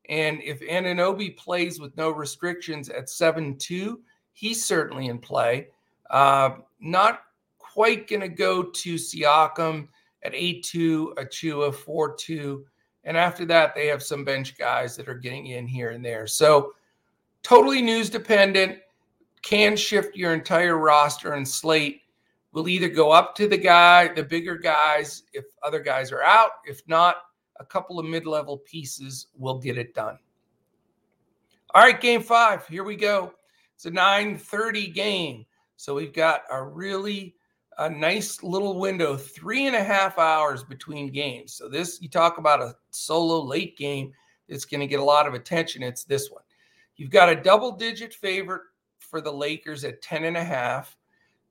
and 0.09 0.41
if 0.43 0.59
Anunoby 0.61 1.35
plays 1.37 1.79
with 1.79 1.95
no 1.97 2.11
restrictions 2.11 2.89
at 2.89 3.09
seven 3.09 3.57
two, 3.57 4.01
he's 4.33 4.63
certainly 4.63 5.07
in 5.07 5.19
play. 5.19 5.69
Uh, 6.09 6.57
not 6.79 7.21
quite 7.57 8.07
going 8.07 8.21
to 8.21 8.27
go 8.27 8.61
to 8.61 8.95
Siakam 8.95 9.87
at 10.23 10.35
eight 10.35 10.63
two, 10.63 11.13
Achiuwa 11.17 11.73
four 11.73 12.13
two. 12.15 12.65
And 13.05 13.17
after 13.17 13.45
that, 13.45 13.75
they 13.75 13.87
have 13.87 14.01
some 14.01 14.23
bench 14.23 14.57
guys 14.57 14.95
that 14.95 15.09
are 15.09 15.15
getting 15.15 15.47
in 15.47 15.67
here 15.67 15.91
and 15.91 16.03
there. 16.03 16.25
So 16.27 16.73
totally 17.41 17.81
news 17.81 18.09
dependent, 18.09 18.79
can 19.41 19.75
shift 19.75 20.15
your 20.15 20.33
entire 20.33 20.77
roster 20.77 21.33
and 21.33 21.47
slate. 21.47 22.01
Will 22.53 22.67
either 22.67 22.87
go 22.87 23.11
up 23.11 23.35
to 23.35 23.47
the 23.47 23.57
guy, 23.57 24.13
the 24.13 24.23
bigger 24.23 24.55
guys, 24.55 25.23
if 25.33 25.45
other 25.63 25.79
guys 25.79 26.11
are 26.11 26.21
out. 26.21 26.51
If 26.65 26.87
not, 26.87 27.15
a 27.59 27.65
couple 27.65 27.99
of 27.99 28.05
mid 28.05 28.25
level 28.25 28.59
pieces 28.59 29.27
will 29.37 29.57
get 29.57 29.77
it 29.77 29.93
done. 29.93 30.19
All 31.73 31.81
right, 31.81 31.99
game 31.99 32.21
five. 32.21 32.67
Here 32.67 32.83
we 32.83 32.95
go. 32.95 33.33
It's 33.75 33.85
a 33.85 33.91
9:30 33.91 34.93
game. 34.93 35.45
So 35.77 35.95
we've 35.95 36.13
got 36.13 36.43
a 36.51 36.63
really 36.63 37.35
a 37.77 37.89
nice 37.89 38.43
little 38.43 38.79
window, 38.79 39.15
three 39.15 39.67
and 39.67 39.75
a 39.75 39.83
half 39.83 40.17
hours 40.17 40.63
between 40.63 41.11
games. 41.11 41.53
So 41.53 41.67
this, 41.67 42.01
you 42.01 42.09
talk 42.09 42.37
about 42.37 42.61
a 42.61 42.75
solo 42.91 43.41
late 43.41 43.77
game 43.77 44.13
that's 44.47 44.65
going 44.65 44.81
to 44.81 44.87
get 44.87 44.99
a 44.99 45.03
lot 45.03 45.27
of 45.27 45.33
attention. 45.33 45.83
It's 45.83 46.03
this 46.03 46.29
one. 46.29 46.43
You've 46.95 47.09
got 47.09 47.29
a 47.29 47.35
double 47.35 47.71
digit 47.71 48.13
favorite 48.13 48.61
for 48.99 49.21
the 49.21 49.31
Lakers 49.31 49.83
at 49.83 50.01
10 50.01 50.25
and 50.25 50.37
a 50.37 50.43
half. 50.43 50.95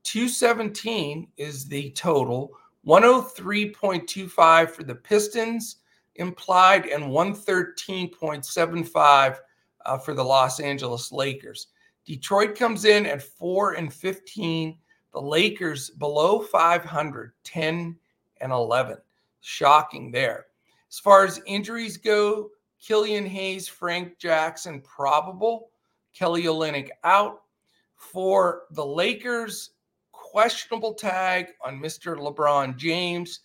217 0.04 1.28
is 1.36 1.66
the 1.66 1.90
total. 1.90 2.52
103.25 2.86 4.70
for 4.70 4.82
the 4.82 4.94
Pistons 4.94 5.76
implied 6.16 6.86
and 6.86 7.04
113.75 7.04 9.36
uh, 9.84 9.98
for 9.98 10.14
the 10.14 10.24
Los 10.24 10.60
Angeles 10.60 11.12
Lakers. 11.12 11.68
Detroit 12.04 12.56
comes 12.56 12.84
in 12.84 13.06
at 13.06 13.22
4 13.22 13.74
and 13.74 13.92
15 13.92 14.76
the 15.12 15.20
Lakers 15.20 15.90
below 15.90 16.40
500, 16.40 17.32
10 17.44 17.96
and 18.40 18.52
11. 18.52 18.96
Shocking 19.40 20.10
there. 20.10 20.46
As 20.90 20.98
far 20.98 21.24
as 21.24 21.40
injuries 21.46 21.96
go, 21.96 22.50
Killian 22.80 23.26
Hayes, 23.26 23.68
Frank 23.68 24.18
Jackson 24.18 24.80
probable, 24.80 25.70
Kelly 26.14 26.44
Olynyk 26.44 26.90
out. 27.04 27.42
For 27.96 28.62
the 28.72 28.84
Lakers, 28.84 29.70
questionable 30.10 30.94
tag 30.94 31.48
on 31.64 31.78
Mr. 31.78 32.16
LeBron 32.16 32.76
James. 32.76 33.40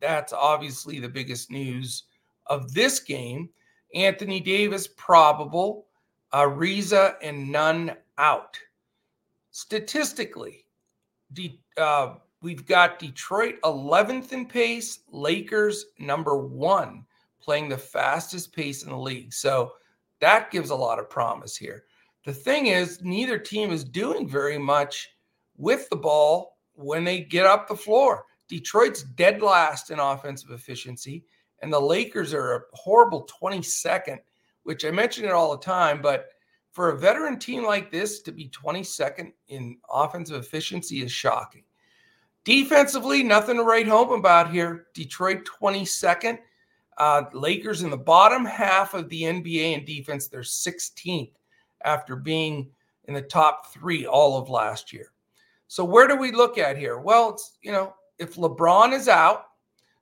That's 0.00 0.32
obviously 0.32 1.00
the 1.00 1.08
biggest 1.08 1.50
news 1.50 2.04
of 2.46 2.74
this 2.74 3.00
game. 3.00 3.48
Anthony 3.94 4.40
Davis 4.40 4.88
probable, 4.96 5.86
Ariza 6.34 7.14
and 7.22 7.50
Nunn 7.50 7.96
out. 8.18 8.58
Statistically, 9.50 10.66
De- 11.32 11.60
uh, 11.76 12.14
we've 12.42 12.66
got 12.66 12.98
Detroit 12.98 13.56
11th 13.62 14.32
in 14.32 14.46
pace, 14.46 15.00
Lakers 15.10 15.86
number 15.98 16.36
one, 16.36 17.04
playing 17.40 17.68
the 17.68 17.78
fastest 17.78 18.54
pace 18.54 18.82
in 18.82 18.90
the 18.90 18.98
league. 18.98 19.32
So 19.32 19.72
that 20.20 20.50
gives 20.50 20.70
a 20.70 20.74
lot 20.74 20.98
of 20.98 21.10
promise 21.10 21.56
here. 21.56 21.84
The 22.24 22.32
thing 22.32 22.66
is, 22.66 23.02
neither 23.02 23.38
team 23.38 23.72
is 23.72 23.84
doing 23.84 24.28
very 24.28 24.58
much 24.58 25.10
with 25.56 25.88
the 25.88 25.96
ball 25.96 26.58
when 26.74 27.04
they 27.04 27.20
get 27.20 27.46
up 27.46 27.66
the 27.66 27.76
floor. 27.76 28.24
Detroit's 28.48 29.02
dead 29.02 29.42
last 29.42 29.90
in 29.90 29.98
offensive 29.98 30.50
efficiency, 30.50 31.24
and 31.60 31.72
the 31.72 31.80
Lakers 31.80 32.32
are 32.34 32.54
a 32.54 32.60
horrible 32.74 33.28
22nd, 33.42 34.18
which 34.64 34.84
I 34.84 34.90
mention 34.90 35.24
it 35.24 35.32
all 35.32 35.52
the 35.52 35.64
time, 35.64 36.00
but 36.02 36.26
for 36.72 36.90
a 36.90 36.98
veteran 36.98 37.38
team 37.38 37.64
like 37.64 37.90
this 37.90 38.20
to 38.22 38.32
be 38.32 38.48
22nd 38.48 39.32
in 39.48 39.76
offensive 39.90 40.42
efficiency 40.42 41.02
is 41.02 41.12
shocking. 41.12 41.64
Defensively, 42.44 43.22
nothing 43.22 43.56
to 43.56 43.62
write 43.62 43.86
home 43.86 44.10
about 44.12 44.50
here. 44.50 44.86
Detroit 44.94 45.46
22nd. 45.62 46.38
Uh, 46.98 47.22
Lakers 47.32 47.82
in 47.82 47.90
the 47.90 47.96
bottom 47.96 48.44
half 48.44 48.94
of 48.94 49.08
the 49.08 49.22
NBA 49.22 49.78
in 49.78 49.84
defense. 49.84 50.28
They're 50.28 50.40
16th 50.40 51.32
after 51.84 52.16
being 52.16 52.70
in 53.04 53.14
the 53.14 53.22
top 53.22 53.72
three 53.72 54.06
all 54.06 54.38
of 54.38 54.48
last 54.48 54.92
year. 54.92 55.12
So 55.68 55.84
where 55.84 56.08
do 56.08 56.16
we 56.16 56.32
look 56.32 56.58
at 56.58 56.76
here? 56.76 56.98
Well, 56.98 57.30
it's 57.30 57.58
you 57.62 57.72
know 57.72 57.94
if 58.18 58.36
LeBron 58.36 58.92
is 58.92 59.08
out, 59.08 59.46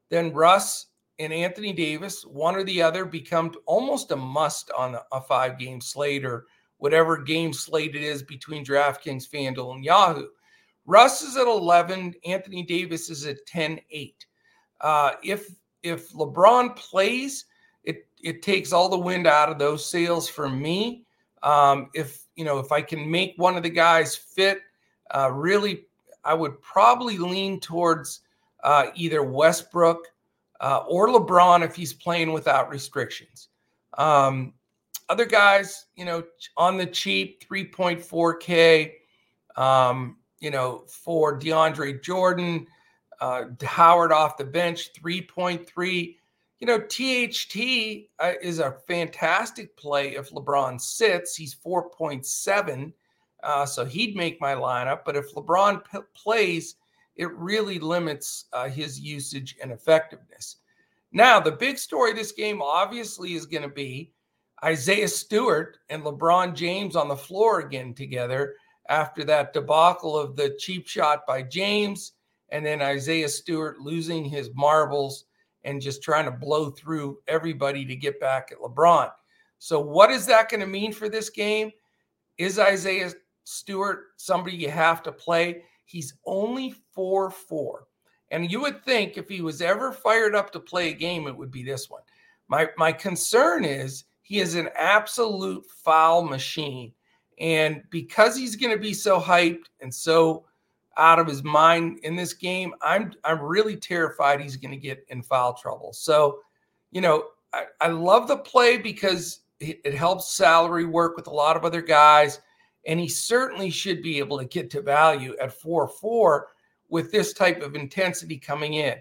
then 0.08 0.32
Russ 0.32 0.86
and 1.18 1.32
Anthony 1.32 1.72
Davis, 1.72 2.24
one 2.24 2.56
or 2.56 2.64
the 2.64 2.82
other, 2.82 3.04
become 3.04 3.52
almost 3.66 4.10
a 4.10 4.16
must 4.16 4.70
on 4.72 4.96
a 5.12 5.20
five 5.20 5.58
game 5.58 5.80
slate 5.80 6.24
or 6.24 6.46
whatever 6.80 7.18
game 7.18 7.52
slate 7.52 7.94
it 7.94 8.02
is 8.02 8.22
between 8.22 8.64
DraftKings, 8.64 9.28
FanDuel, 9.28 9.74
and 9.76 9.84
Yahoo. 9.84 10.26
Russ 10.86 11.22
is 11.22 11.36
at 11.36 11.46
11. 11.46 12.14
Anthony 12.26 12.64
Davis 12.64 13.10
is 13.10 13.26
at 13.26 13.46
10 13.46 13.78
8. 13.90 14.26
Uh, 14.80 15.12
if 15.22 15.48
if 15.82 16.10
LeBron 16.12 16.74
plays, 16.74 17.44
it 17.84 18.08
it 18.22 18.42
takes 18.42 18.72
all 18.72 18.88
the 18.88 18.98
wind 18.98 19.26
out 19.26 19.50
of 19.50 19.58
those 19.58 19.88
sails 19.88 20.28
for 20.28 20.48
me. 20.48 21.04
Um, 21.42 21.90
if 21.94 22.24
you 22.34 22.44
know 22.44 22.58
if 22.58 22.72
I 22.72 22.82
can 22.82 23.10
make 23.10 23.34
one 23.36 23.56
of 23.56 23.62
the 23.62 23.70
guys 23.70 24.16
fit, 24.16 24.62
uh, 25.14 25.30
really, 25.32 25.84
I 26.24 26.34
would 26.34 26.60
probably 26.62 27.18
lean 27.18 27.60
towards 27.60 28.20
uh, 28.64 28.86
either 28.94 29.22
Westbrook 29.22 30.06
uh, 30.60 30.84
or 30.88 31.08
LeBron 31.08 31.62
if 31.62 31.76
he's 31.76 31.92
playing 31.92 32.32
without 32.32 32.70
restrictions. 32.70 33.48
Um, 33.98 34.54
other 35.10 35.26
guys, 35.26 35.86
you 35.96 36.04
know, 36.04 36.22
on 36.56 36.76
the 36.76 36.86
cheap, 36.86 37.44
3.4K, 37.50 38.92
um, 39.56 40.16
you 40.38 40.52
know, 40.52 40.84
for 40.86 41.38
DeAndre 41.38 42.00
Jordan, 42.00 42.66
uh, 43.20 43.46
Howard 43.60 44.12
off 44.12 44.36
the 44.36 44.44
bench, 44.44 44.92
3.3. 44.94 46.16
You 46.60 46.66
know, 46.66 46.78
THT 46.78 48.08
uh, 48.20 48.34
is 48.40 48.60
a 48.60 48.76
fantastic 48.86 49.76
play 49.76 50.14
if 50.14 50.30
LeBron 50.30 50.80
sits. 50.80 51.34
He's 51.34 51.56
4.7. 51.56 52.92
Uh, 53.42 53.66
so 53.66 53.84
he'd 53.84 54.14
make 54.14 54.40
my 54.40 54.54
lineup. 54.54 55.00
But 55.04 55.16
if 55.16 55.34
LeBron 55.34 55.82
p- 55.90 55.98
plays, 56.14 56.76
it 57.16 57.32
really 57.32 57.80
limits 57.80 58.44
uh, 58.52 58.68
his 58.68 59.00
usage 59.00 59.56
and 59.60 59.72
effectiveness. 59.72 60.56
Now, 61.10 61.40
the 61.40 61.52
big 61.52 61.78
story 61.78 62.12
this 62.12 62.30
game 62.32 62.62
obviously 62.62 63.34
is 63.34 63.46
going 63.46 63.62
to 63.62 63.68
be 63.68 64.12
Isaiah 64.64 65.08
Stewart 65.08 65.78
and 65.88 66.02
LeBron 66.02 66.54
James 66.54 66.96
on 66.96 67.08
the 67.08 67.16
floor 67.16 67.60
again 67.60 67.94
together 67.94 68.54
after 68.88 69.24
that 69.24 69.52
debacle 69.52 70.18
of 70.18 70.36
the 70.36 70.56
cheap 70.58 70.86
shot 70.86 71.26
by 71.26 71.42
James 71.42 72.12
and 72.50 72.66
then 72.66 72.82
Isaiah 72.82 73.28
Stewart 73.28 73.80
losing 73.80 74.24
his 74.24 74.50
marbles 74.54 75.24
and 75.64 75.80
just 75.80 76.02
trying 76.02 76.24
to 76.24 76.30
blow 76.30 76.70
through 76.70 77.18
everybody 77.28 77.84
to 77.84 77.96
get 77.96 78.20
back 78.20 78.50
at 78.50 78.58
LeBron. 78.58 79.10
So, 79.58 79.78
what 79.78 80.10
is 80.10 80.26
that 80.26 80.48
going 80.48 80.60
to 80.60 80.66
mean 80.66 80.92
for 80.92 81.08
this 81.08 81.30
game? 81.30 81.70
Is 82.38 82.58
Isaiah 82.58 83.12
Stewart 83.44 84.06
somebody 84.16 84.56
you 84.56 84.70
have 84.70 85.02
to 85.02 85.12
play? 85.12 85.62
He's 85.84 86.14
only 86.24 86.74
4 86.92 87.30
4. 87.30 87.86
And 88.30 88.50
you 88.50 88.60
would 88.60 88.84
think 88.84 89.16
if 89.16 89.28
he 89.28 89.42
was 89.42 89.60
ever 89.60 89.92
fired 89.92 90.34
up 90.34 90.50
to 90.52 90.60
play 90.60 90.90
a 90.90 90.94
game, 90.94 91.26
it 91.26 91.36
would 91.36 91.50
be 91.50 91.64
this 91.64 91.90
one. 91.90 92.02
My, 92.48 92.68
my 92.76 92.92
concern 92.92 93.64
is 93.64 94.04
he 94.30 94.38
is 94.38 94.54
an 94.54 94.68
absolute 94.76 95.68
foul 95.68 96.22
machine. 96.22 96.92
And 97.40 97.82
because 97.90 98.36
he's 98.36 98.54
going 98.54 98.72
to 98.72 98.80
be 98.80 98.94
so 98.94 99.18
hyped 99.18 99.64
and 99.80 99.92
so 99.92 100.44
out 100.96 101.18
of 101.18 101.26
his 101.26 101.42
mind 101.42 101.98
in 102.04 102.14
this 102.14 102.32
game, 102.32 102.72
I'm 102.80 103.12
I'm 103.24 103.42
really 103.42 103.74
terrified 103.74 104.40
he's 104.40 104.56
going 104.56 104.70
to 104.70 104.76
get 104.76 105.04
in 105.08 105.20
foul 105.20 105.54
trouble. 105.54 105.92
So, 105.92 106.42
you 106.92 107.00
know, 107.00 107.24
I, 107.52 107.64
I 107.80 107.88
love 107.88 108.28
the 108.28 108.36
play 108.36 108.76
because 108.76 109.40
it, 109.58 109.80
it 109.84 109.94
helps 109.94 110.32
salary 110.32 110.84
work 110.84 111.16
with 111.16 111.26
a 111.26 111.34
lot 111.34 111.56
of 111.56 111.64
other 111.64 111.82
guys, 111.82 112.40
and 112.86 113.00
he 113.00 113.08
certainly 113.08 113.68
should 113.68 114.00
be 114.00 114.18
able 114.18 114.38
to 114.38 114.44
get 114.44 114.70
to 114.70 114.80
value 114.80 115.34
at 115.42 115.52
four 115.52 115.88
four 115.88 116.50
with 116.88 117.10
this 117.10 117.32
type 117.32 117.62
of 117.62 117.74
intensity 117.74 118.38
coming 118.38 118.74
in. 118.74 118.94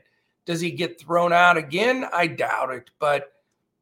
Does 0.45 0.59
he 0.59 0.71
get 0.71 0.99
thrown 0.99 1.33
out 1.33 1.55
again? 1.55 2.07
I 2.11 2.25
doubt 2.25 2.73
it, 2.73 2.89
but 2.97 3.33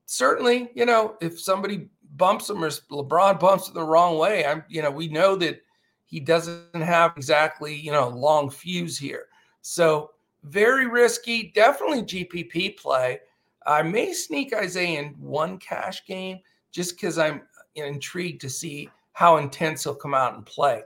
certainly, 0.08 0.72
you 0.74 0.86
know, 0.86 1.16
if 1.22 1.40
somebody 1.40 1.90
bumps 2.16 2.50
him 2.50 2.64
or 2.64 2.70
LeBron 2.70 3.40
bumps 3.40 3.68
him 3.68 3.76
the 3.76 3.84
wrong 3.84 4.18
way, 4.18 4.46
I'm, 4.46 4.64
you 4.68 4.82
know, 4.82 4.90
we 4.90 5.08
know 5.08 5.36
that 5.36 5.62
he 6.06 6.20
doesn't 6.20 6.74
have 6.74 7.14
exactly, 7.16 7.76
you 7.76 7.92
know, 7.92 8.08
long 8.08 8.50
fuse 8.50 8.98
here. 8.98 9.26
So 9.62 10.12
very 10.44 10.88
risky, 10.88 11.52
definitely 11.54 12.04
GPP 12.04 12.78
play. 12.78 13.20
I 13.68 13.84
may 13.84 14.14
sneak 14.14 14.54
Isaiah 14.54 15.02
in 15.02 15.10
one 15.20 15.58
cash 15.60 16.06
game 16.06 16.40
just 16.72 16.96
because 16.96 17.20
I'm 17.20 17.42
intrigued 17.76 18.42
to 18.42 18.50
see 18.50 18.90
how 19.12 19.38
intense 19.38 19.84
he'll 19.84 19.96
come 19.96 20.14
out 20.14 20.36
and 20.36 20.46
play. 20.46 20.84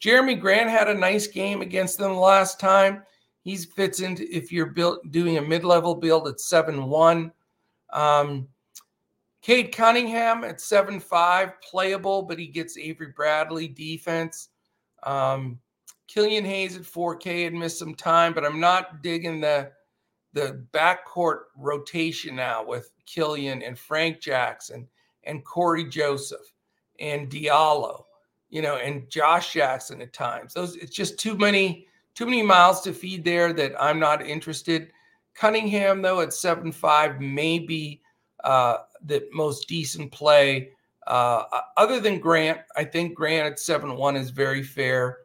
Jerami 0.00 0.40
Grant 0.40 0.70
had 0.70 0.88
a 0.88 0.94
nice 0.94 1.26
game 1.26 1.60
against 1.60 1.98
them 1.98 2.16
last 2.16 2.58
time. 2.58 3.02
He 3.42 3.56
fits 3.58 4.00
into 4.00 4.24
if 4.34 4.50
you're 4.50 4.66
built 4.66 5.10
doing 5.10 5.36
a 5.36 5.42
mid-level 5.42 5.96
build 5.96 6.28
at 6.28 6.36
7-1. 6.36 7.30
Um, 7.92 8.48
Cade 9.44 9.72
Cunningham 9.72 10.42
at 10.42 10.58
7 10.58 10.98
5, 10.98 11.60
playable, 11.60 12.22
but 12.22 12.38
he 12.38 12.46
gets 12.46 12.78
Avery 12.78 13.12
Bradley 13.14 13.68
defense. 13.68 14.48
Um, 15.02 15.60
Killian 16.08 16.46
Hayes 16.46 16.76
at 16.76 16.82
4K 16.82 17.44
had 17.44 17.52
missed 17.52 17.78
some 17.78 17.94
time, 17.94 18.32
but 18.32 18.44
I'm 18.44 18.58
not 18.58 19.02
digging 19.02 19.42
the 19.42 19.70
the 20.32 20.64
backcourt 20.72 21.40
rotation 21.58 22.34
now 22.34 22.64
with 22.64 22.90
Killian 23.04 23.62
and 23.62 23.78
Frank 23.78 24.18
Jackson 24.18 24.88
and 25.24 25.44
Cory 25.44 25.84
Joseph 25.84 26.52
and 26.98 27.30
Diallo, 27.30 28.04
you 28.48 28.62
know, 28.62 28.76
and 28.76 29.08
Josh 29.10 29.52
Jackson 29.52 30.00
at 30.00 30.14
times. 30.14 30.54
Those 30.54 30.74
it's 30.76 30.96
just 30.96 31.18
too 31.18 31.36
many 31.36 31.86
too 32.14 32.24
many 32.24 32.42
miles 32.42 32.80
to 32.80 32.94
feed 32.94 33.24
there 33.24 33.52
that 33.52 33.74
I'm 33.78 34.00
not 34.00 34.26
interested. 34.26 34.90
Cunningham 35.34 36.00
though 36.00 36.20
at 36.20 36.32
seven 36.32 36.72
five 36.72 37.20
maybe 37.20 38.00
uh, 38.44 38.78
the 39.04 39.26
most 39.32 39.68
decent 39.68 40.12
play. 40.12 40.70
Uh, 41.06 41.44
other 41.76 42.00
than 42.00 42.20
Grant, 42.20 42.60
I 42.76 42.84
think 42.84 43.14
Grant 43.14 43.52
at 43.52 43.58
7 43.58 43.96
1 43.96 44.16
is 44.16 44.30
very 44.30 44.62
fair. 44.62 45.18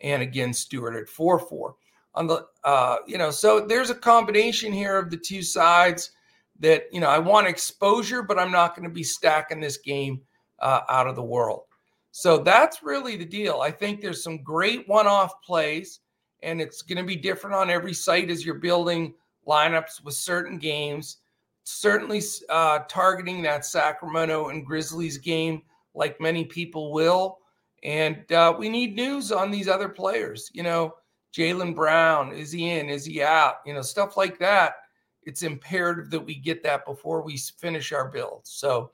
And 0.00 0.22
again, 0.22 0.52
Stewart 0.52 0.96
at 0.96 1.08
4 1.08 1.38
4. 1.38 1.74
On 2.14 2.26
the, 2.26 2.46
uh, 2.64 2.96
you 3.06 3.18
know, 3.18 3.30
so 3.30 3.60
there's 3.60 3.90
a 3.90 3.94
combination 3.94 4.72
here 4.72 4.96
of 4.96 5.10
the 5.10 5.16
two 5.16 5.42
sides 5.42 6.10
that, 6.58 6.84
you 6.92 7.00
know, 7.00 7.08
I 7.08 7.18
want 7.18 7.46
exposure, 7.46 8.22
but 8.22 8.38
I'm 8.38 8.50
not 8.50 8.74
going 8.74 8.88
to 8.88 8.92
be 8.92 9.04
stacking 9.04 9.60
this 9.60 9.76
game 9.76 10.20
uh, 10.58 10.80
out 10.88 11.06
of 11.06 11.14
the 11.14 11.22
world. 11.22 11.62
So 12.10 12.38
that's 12.38 12.82
really 12.82 13.16
the 13.16 13.24
deal. 13.24 13.60
I 13.60 13.70
think 13.70 14.00
there's 14.00 14.24
some 14.24 14.42
great 14.42 14.88
one 14.88 15.06
off 15.06 15.40
plays, 15.42 16.00
and 16.42 16.60
it's 16.60 16.82
going 16.82 16.98
to 16.98 17.04
be 17.04 17.14
different 17.14 17.54
on 17.54 17.70
every 17.70 17.94
site 17.94 18.30
as 18.30 18.44
you're 18.44 18.56
building 18.56 19.14
lineups 19.46 20.02
with 20.02 20.14
certain 20.14 20.58
games 20.58 21.18
certainly 21.64 22.22
uh, 22.48 22.80
targeting 22.88 23.42
that 23.42 23.64
Sacramento 23.64 24.48
and 24.48 24.64
Grizzlies 24.64 25.18
game, 25.18 25.62
like 25.94 26.20
many 26.20 26.44
people 26.44 26.92
will. 26.92 27.38
And 27.82 28.30
uh, 28.32 28.54
we 28.58 28.68
need 28.68 28.94
news 28.94 29.32
on 29.32 29.50
these 29.50 29.68
other 29.68 29.88
players. 29.88 30.50
You 30.52 30.62
know, 30.62 30.94
Jaylen 31.34 31.74
Brown, 31.74 32.32
is 32.32 32.52
he 32.52 32.70
in? 32.70 32.88
Is 32.88 33.04
he 33.04 33.22
out? 33.22 33.56
You 33.64 33.74
know, 33.74 33.82
stuff 33.82 34.16
like 34.16 34.38
that. 34.38 34.74
It's 35.22 35.42
imperative 35.42 36.10
that 36.10 36.24
we 36.24 36.34
get 36.34 36.62
that 36.62 36.84
before 36.86 37.22
we 37.22 37.36
finish 37.36 37.92
our 37.92 38.08
build. 38.08 38.40
So 38.44 38.92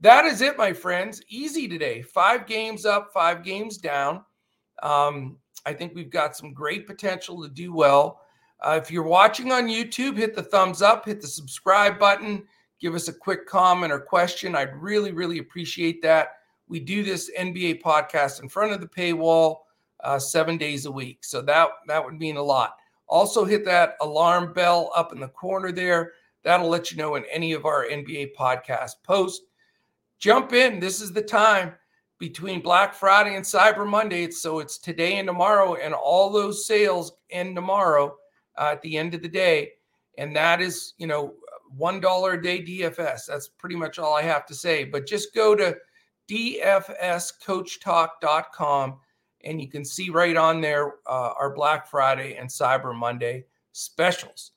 that 0.00 0.24
is 0.26 0.42
it, 0.42 0.58
my 0.58 0.72
friends. 0.72 1.22
Easy 1.28 1.66
today. 1.66 2.02
Five 2.02 2.46
games 2.46 2.84
up, 2.84 3.10
five 3.12 3.42
games 3.42 3.78
down. 3.78 4.24
Um, 4.82 5.38
I 5.64 5.72
think 5.72 5.94
we've 5.94 6.10
got 6.10 6.36
some 6.36 6.52
great 6.52 6.86
potential 6.86 7.42
to 7.42 7.48
do 7.48 7.72
well. 7.72 8.20
Uh, 8.60 8.80
if 8.82 8.90
you're 8.90 9.02
watching 9.02 9.52
on 9.52 9.66
YouTube, 9.66 10.16
hit 10.16 10.34
the 10.34 10.42
thumbs 10.42 10.82
up, 10.82 11.04
hit 11.04 11.20
the 11.20 11.26
subscribe 11.26 11.98
button, 11.98 12.42
give 12.80 12.94
us 12.94 13.08
a 13.08 13.12
quick 13.12 13.46
comment 13.46 13.92
or 13.92 14.00
question. 14.00 14.54
I'd 14.54 14.74
really, 14.76 15.12
really 15.12 15.38
appreciate 15.38 16.02
that. 16.02 16.28
We 16.68 16.80
do 16.80 17.02
this 17.02 17.30
NBA 17.38 17.82
podcast 17.82 18.42
in 18.42 18.48
front 18.48 18.72
of 18.72 18.80
the 18.80 18.88
paywall 18.88 19.58
uh, 20.02 20.18
seven 20.18 20.56
days 20.56 20.86
a 20.86 20.90
week, 20.90 21.24
so 21.24 21.40
that 21.42 21.68
that 21.86 22.04
would 22.04 22.18
mean 22.18 22.36
a 22.36 22.42
lot. 22.42 22.76
Also, 23.08 23.44
hit 23.44 23.64
that 23.66 23.96
alarm 24.00 24.52
bell 24.52 24.90
up 24.96 25.12
in 25.12 25.20
the 25.20 25.28
corner 25.28 25.70
there. 25.70 26.12
That'll 26.42 26.68
let 26.68 26.90
you 26.90 26.96
know 26.96 27.12
when 27.12 27.24
any 27.30 27.52
of 27.52 27.66
our 27.66 27.86
NBA 27.86 28.34
podcast 28.36 28.92
posts. 29.04 29.44
Jump 30.18 30.52
in. 30.54 30.80
This 30.80 31.00
is 31.00 31.12
the 31.12 31.22
time 31.22 31.74
between 32.18 32.60
Black 32.60 32.94
Friday 32.94 33.36
and 33.36 33.44
Cyber 33.44 33.86
Monday. 33.86 34.30
So 34.30 34.58
it's 34.58 34.78
today 34.78 35.18
and 35.18 35.28
tomorrow, 35.28 35.74
and 35.74 35.94
all 35.94 36.30
those 36.30 36.66
sales 36.66 37.12
end 37.30 37.54
tomorrow 37.54 38.16
uh, 38.58 38.70
at 38.72 38.82
the 38.82 38.96
end 38.96 39.14
of 39.14 39.22
the 39.22 39.28
day. 39.28 39.72
And 40.18 40.34
that 40.36 40.60
is, 40.60 40.94
you 40.98 41.06
know, 41.06 41.34
$1 41.78 42.38
a 42.38 42.42
day 42.42 42.62
DFS. 42.62 43.26
That's 43.26 43.48
pretty 43.48 43.76
much 43.76 43.98
all 43.98 44.14
I 44.14 44.22
have 44.22 44.46
to 44.46 44.54
say. 44.54 44.84
But 44.84 45.06
just 45.06 45.34
go 45.34 45.54
to 45.54 45.76
dfscoachtalk.com 46.28 48.98
and 49.44 49.60
you 49.60 49.68
can 49.68 49.84
see 49.84 50.10
right 50.10 50.36
on 50.36 50.60
there 50.60 50.94
uh, 51.06 51.32
our 51.38 51.54
Black 51.54 51.86
Friday 51.86 52.36
and 52.36 52.48
Cyber 52.48 52.92
Monday 52.94 53.44
specials. 53.72 54.52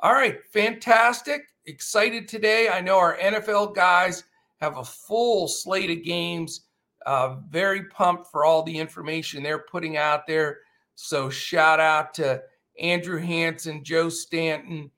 All 0.00 0.12
right, 0.12 0.38
fantastic. 0.52 1.42
Excited 1.66 2.28
today. 2.28 2.68
I 2.68 2.80
know 2.80 2.98
our 2.98 3.16
NFL 3.18 3.74
guys 3.74 4.24
have 4.60 4.78
a 4.78 4.84
full 4.84 5.48
slate 5.48 5.90
of 5.90 6.04
games. 6.04 6.62
Uh, 7.06 7.36
very 7.48 7.84
pumped 7.84 8.30
for 8.30 8.44
all 8.44 8.62
the 8.62 8.76
information 8.76 9.42
they're 9.42 9.64
putting 9.70 9.96
out 9.96 10.26
there. 10.26 10.58
So, 10.94 11.28
shout 11.28 11.80
out 11.80 12.14
to 12.14 12.42
Andrew 12.80 13.18
Hanson, 13.18 13.84
Joe 13.84 14.08
Stanton, 14.08 14.90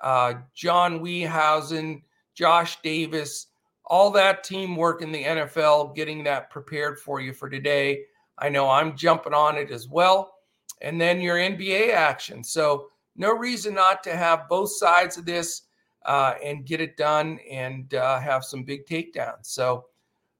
uh, 0.00 0.34
John 0.54 1.00
Weehausen, 1.00 2.02
Josh 2.34 2.80
Davis, 2.82 3.48
all 3.86 4.10
that 4.10 4.44
teamwork 4.44 5.02
in 5.02 5.12
the 5.12 5.24
NFL, 5.24 5.94
getting 5.94 6.24
that 6.24 6.50
prepared 6.50 6.98
for 6.98 7.20
you 7.20 7.32
for 7.32 7.48
today. 7.48 8.04
I 8.38 8.48
know 8.48 8.68
I'm 8.68 8.96
jumping 8.96 9.34
on 9.34 9.56
it 9.56 9.70
as 9.70 9.88
well. 9.88 10.34
And 10.80 11.00
then 11.00 11.20
your 11.20 11.36
NBA 11.36 11.92
action. 11.92 12.42
So 12.42 12.88
no 13.16 13.32
reason 13.32 13.74
not 13.74 14.02
to 14.04 14.16
have 14.16 14.48
both 14.48 14.72
sides 14.72 15.16
of 15.16 15.24
this 15.24 15.62
uh, 16.06 16.34
and 16.42 16.66
get 16.66 16.80
it 16.80 16.96
done 16.96 17.38
and 17.50 17.92
uh, 17.94 18.18
have 18.18 18.44
some 18.44 18.64
big 18.64 18.86
takedowns. 18.86 19.46
So 19.46 19.86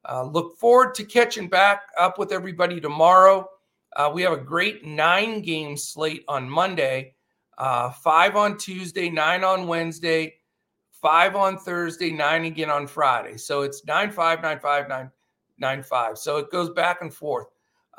uh, 0.09 0.24
look 0.24 0.57
forward 0.57 0.94
to 0.96 1.05
catching 1.05 1.48
back 1.48 1.83
up 1.98 2.18
with 2.18 2.33
everybody 2.33 2.81
tomorrow. 2.81 3.46
Uh, 3.96 4.11
we 4.12 4.22
have 4.22 4.33
a 4.33 4.38
great 4.38 4.85
nine 4.85 5.42
game 5.42 5.76
slate 5.76 6.24
on 6.28 6.48
Monday, 6.48 7.14
uh, 7.59 7.90
five 7.90 8.37
on 8.37 8.57
Tuesday, 8.57 9.11
nine 9.11 9.44
on 9.44 9.66
Wednesday, 9.66 10.35
five 10.90 11.37
on 11.37 11.59
Thursday, 11.59 12.11
nine 12.11 12.44
again 12.44 12.70
on 12.70 12.87
Friday. 12.87 13.37
So 13.37 13.62
it's 13.62 13.85
nine, 13.85 14.11
five, 14.11 14.40
nine, 14.40 14.61
five, 14.61 14.88
nine, 14.88 15.11
nine, 15.59 15.83
five. 15.83 16.16
So 16.16 16.38
it 16.38 16.50
goes 16.50 16.70
back 16.70 17.02
and 17.02 17.12
forth. 17.12 17.48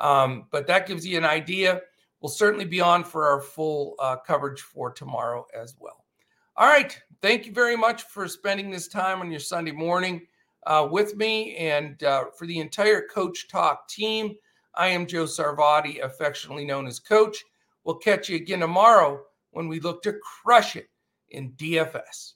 Um, 0.00 0.46
but 0.50 0.66
that 0.66 0.86
gives 0.86 1.06
you 1.06 1.18
an 1.18 1.24
idea. 1.24 1.80
We'll 2.20 2.30
certainly 2.30 2.64
be 2.64 2.80
on 2.80 3.04
for 3.04 3.26
our 3.26 3.40
full 3.40 3.94
uh, 3.98 4.16
coverage 4.16 4.62
for 4.62 4.90
tomorrow 4.90 5.46
as 5.54 5.76
well. 5.78 6.04
All 6.56 6.66
right. 6.66 6.98
Thank 7.20 7.46
you 7.46 7.52
very 7.52 7.76
much 7.76 8.02
for 8.02 8.28
spending 8.28 8.70
this 8.70 8.88
time 8.88 9.20
on 9.20 9.30
your 9.30 9.40
Sunday 9.40 9.72
morning 9.72 10.26
uh, 10.66 10.88
with 10.90 11.16
me 11.16 11.56
and 11.56 12.02
uh, 12.02 12.24
for 12.36 12.46
the 12.46 12.58
entire 12.58 13.06
Coach 13.06 13.48
Talk 13.48 13.88
team. 13.88 14.34
I 14.76 14.88
am 14.88 15.06
Joe 15.06 15.24
Sarvati, 15.24 16.02
affectionately 16.02 16.64
known 16.64 16.86
as 16.86 16.98
Coach. 16.98 17.44
We'll 17.84 17.96
catch 17.96 18.28
you 18.28 18.36
again 18.36 18.60
tomorrow 18.60 19.22
when 19.52 19.68
we 19.68 19.80
look 19.80 20.02
to 20.02 20.18
crush 20.42 20.76
it 20.76 20.88
in 21.30 21.52
DFS. 21.52 22.34